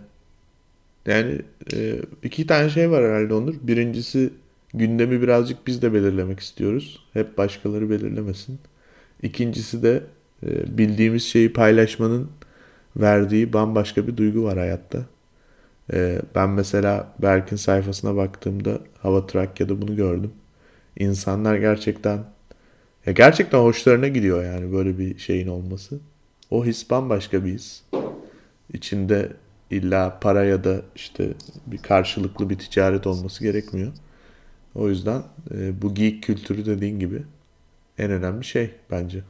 Yani 1.06 1.40
e, 1.74 1.96
iki 2.22 2.46
tane 2.46 2.70
şey 2.70 2.90
var 2.90 3.04
herhalde 3.04 3.34
Onur. 3.34 3.54
Birincisi 3.62 4.30
gündemi 4.74 5.22
birazcık 5.22 5.66
biz 5.66 5.82
de 5.82 5.94
belirlemek 5.94 6.40
istiyoruz. 6.40 7.06
Hep 7.12 7.38
başkaları 7.38 7.90
belirlemesin. 7.90 8.58
İkincisi 9.22 9.82
de 9.82 10.02
e, 10.46 10.78
bildiğimiz 10.78 11.22
şeyi 11.22 11.52
paylaşmanın 11.52 12.30
verdiği 12.96 13.52
bambaşka 13.52 14.06
bir 14.06 14.16
duygu 14.16 14.44
var 14.44 14.58
hayatta. 14.58 14.98
E, 15.92 16.22
ben 16.34 16.50
mesela 16.50 17.14
Berk'in 17.22 17.56
sayfasına 17.56 18.16
baktığımda 18.16 18.78
Hava 19.02 19.26
Trakya'da 19.26 19.82
bunu 19.82 19.96
gördüm. 19.96 20.30
İnsanlar 20.98 21.56
gerçekten 21.56 22.24
ya 23.06 23.12
gerçekten 23.12 23.58
hoşlarına 23.58 24.08
gidiyor 24.08 24.44
yani 24.44 24.72
böyle 24.72 24.98
bir 24.98 25.18
şeyin 25.18 25.48
olması. 25.48 25.98
O 26.50 26.64
his 26.64 26.90
bambaşka 26.90 27.44
bir 27.44 27.52
his. 27.52 27.82
İçinde 28.72 29.32
illa 29.70 30.20
para 30.20 30.44
ya 30.44 30.64
da 30.64 30.82
işte 30.94 31.34
bir 31.66 31.78
karşılıklı 31.78 32.50
bir 32.50 32.58
ticaret 32.58 33.06
olması 33.06 33.44
gerekmiyor. 33.44 33.92
O 34.74 34.88
yüzden 34.88 35.22
e, 35.50 35.82
bu 35.82 35.94
geek 35.94 36.22
kültürü 36.22 36.66
dediğin 36.66 37.00
gibi 37.00 37.22
en 37.98 38.10
önemli 38.10 38.44
şey 38.44 38.70
bence. 38.90 39.22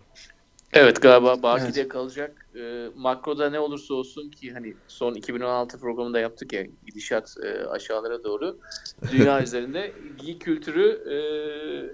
Evet 0.73 1.03
galiba 1.03 1.43
Baki'de 1.43 1.81
evet. 1.81 1.89
kalacak. 1.89 2.47
E, 2.57 2.89
makroda 2.95 3.51
ne 3.51 3.59
olursa 3.61 3.95
olsun 3.95 4.31
ki 4.31 4.53
hani 4.53 4.75
son 4.89 5.15
2016 5.15 5.81
programında 5.81 6.21
yaptık 6.21 6.53
ya 6.53 6.67
gidişat 6.87 7.35
e, 7.45 7.67
aşağılara 7.67 8.25
doğru. 8.25 8.59
Dünya 9.13 9.43
üzerinde 9.43 9.93
geek 10.17 10.41
kültürü 10.41 10.89
e, 11.13 11.17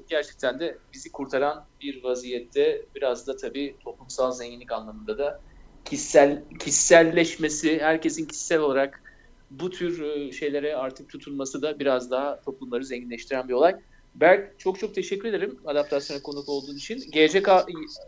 gerçekten 0.08 0.60
de 0.60 0.78
bizi 0.94 1.12
kurtaran 1.12 1.66
bir 1.80 2.04
vaziyette. 2.04 2.86
Biraz 2.94 3.26
da 3.26 3.36
tabii 3.36 3.76
toplumsal 3.84 4.32
zenginlik 4.32 4.72
anlamında 4.72 5.18
da 5.18 5.40
kişisel 5.84 6.42
kişiselleşmesi, 6.58 7.78
herkesin 7.80 8.26
kişisel 8.26 8.60
olarak 8.60 9.02
bu 9.50 9.70
tür 9.70 10.02
e, 10.02 10.32
şeylere 10.32 10.76
artık 10.76 11.08
tutulması 11.08 11.62
da 11.62 11.78
biraz 11.78 12.10
daha 12.10 12.40
toplumları 12.40 12.84
zenginleştiren 12.84 13.48
bir 13.48 13.54
olay. 13.54 13.76
Berk 14.14 14.58
çok 14.58 14.78
çok 14.78 14.94
teşekkür 14.94 15.28
ederim 15.28 15.58
adaptasyona 15.66 16.22
konuk 16.22 16.48
olduğun 16.48 16.76
için. 16.76 17.10
Gelecek, 17.10 17.46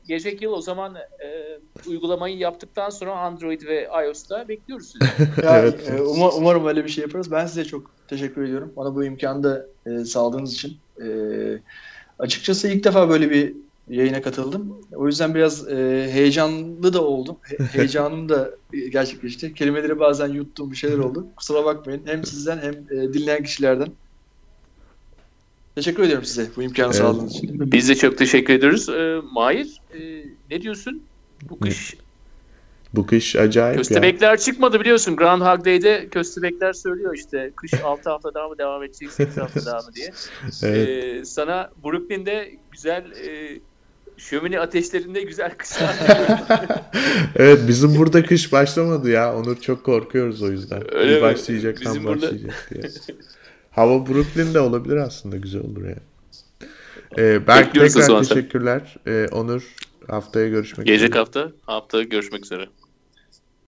gelecek 0.09 0.43
yıl 0.43 0.53
o 0.53 0.61
zaman 0.61 0.95
e, 0.97 1.59
uygulamayı 1.87 2.37
yaptıktan 2.37 2.91
sonra 2.91 3.13
Android 3.13 3.63
ve 3.63 3.89
iOS'ta 4.05 4.49
bekliyoruz 4.49 4.93
sizi. 4.93 5.31
ya, 5.45 5.59
evet. 5.59 5.91
e, 5.91 6.03
umar, 6.03 6.31
umarım 6.37 6.67
öyle 6.67 6.85
bir 6.85 6.89
şey 6.89 7.03
yaparız. 7.03 7.33
Ben 7.33 7.47
size 7.47 7.65
çok 7.65 7.91
teşekkür 8.09 8.43
ediyorum. 8.43 8.73
Bana 8.77 8.95
bu 8.95 9.05
imkanı 9.05 9.43
da 9.43 9.67
e, 9.87 10.05
sağladığınız 10.05 10.55
için. 10.55 10.77
E, 11.03 11.07
açıkçası 12.19 12.69
ilk 12.69 12.85
defa 12.85 13.09
böyle 13.09 13.31
bir 13.31 13.55
yayına 13.89 14.23
katıldım. 14.23 14.81
O 14.93 15.07
yüzden 15.07 15.35
biraz 15.35 15.69
e, 15.69 16.09
heyecanlı 16.13 16.93
da 16.93 17.05
oldum. 17.05 17.37
He, 17.43 17.65
heyecanım 17.73 18.29
da 18.29 18.51
gerçekleşti. 18.91 19.55
Kelimeleri 19.55 19.99
bazen 19.99 20.29
yuttuğum 20.29 20.71
bir 20.71 20.77
şeyler 20.77 20.99
oldu. 20.99 21.27
Kusura 21.37 21.65
bakmayın. 21.65 22.03
Hem 22.05 22.25
sizden 22.25 22.59
hem 22.59 22.99
e, 22.99 23.13
dinleyen 23.13 23.43
kişilerden. 23.43 23.89
Teşekkür 25.75 26.03
ediyorum 26.03 26.25
size 26.25 26.51
bu 26.57 26.63
imkanı 26.63 26.87
evet. 26.87 26.97
sağladığınız 26.97 27.37
için. 27.37 27.73
Biz 27.73 27.89
de 27.89 27.95
çok 27.95 28.19
teşekkür 28.19 28.55
ediyoruz. 28.55 28.89
Ee, 28.89 29.21
Mahir 29.33 29.81
e, 29.95 30.25
ne 30.51 30.63
diyorsun? 30.63 31.03
Bu 31.51 31.59
kış 31.59 31.95
bu 32.97 33.07
kış 33.07 33.37
acayip 33.37 33.79
Köstebekler 33.79 34.31
ya. 34.31 34.37
çıkmadı 34.37 34.81
biliyorsun. 34.81 35.17
Groundhog 35.17 35.65
Day'de 35.65 36.09
köstebekler 36.11 36.73
söylüyor 36.73 37.15
işte 37.15 37.53
kış 37.57 37.75
6 37.85 38.11
hafta 38.11 38.35
daha 38.35 38.49
mı 38.49 38.59
devam 38.59 38.83
edecek 38.83 39.13
8 39.13 39.37
hafta 39.37 39.67
daha 39.67 39.79
mı 39.79 39.95
diye. 39.95 40.13
evet. 40.63 40.89
ee, 40.89 41.25
sana 41.25 41.71
Brooklyn'de 41.85 42.53
güzel 42.73 43.05
e, 43.13 43.61
şömine 44.17 44.61
ateşlerinde 44.61 45.23
güzel 45.23 45.55
kışlar 45.57 45.97
Evet 47.37 47.61
bizim 47.69 47.97
burada 47.97 48.23
kış 48.25 48.53
başlamadı 48.53 49.11
ya. 49.11 49.37
Onur 49.37 49.61
çok 49.61 49.85
korkuyoruz 49.85 50.43
o 50.43 50.51
yüzden. 50.51 50.95
Öyle 50.95 51.23
başlayacak 51.23 51.83
tam 51.83 52.05
burada... 52.05 52.23
başlayacak 52.23 52.71
diye. 52.75 52.83
Hava 53.71 54.07
Brooklyn'de 54.07 54.61
olabilir 54.61 54.97
aslında. 54.97 55.37
Güzel 55.37 55.63
olur 55.63 55.83
yani. 55.85 55.97
Ee, 57.19 57.47
Berk 57.47 57.75
tekrar 57.75 58.23
teşekkürler. 58.23 58.97
Ee, 59.07 59.29
Onur 59.33 59.63
haftaya 60.09 60.49
görüşmek 60.49 60.87
Gelecek 60.87 61.09
üzere. 61.09 61.21
Gelecek 61.21 61.45
hafta. 61.45 61.73
Hafta 61.73 62.03
görüşmek 62.03 62.45
üzere. 62.45 62.69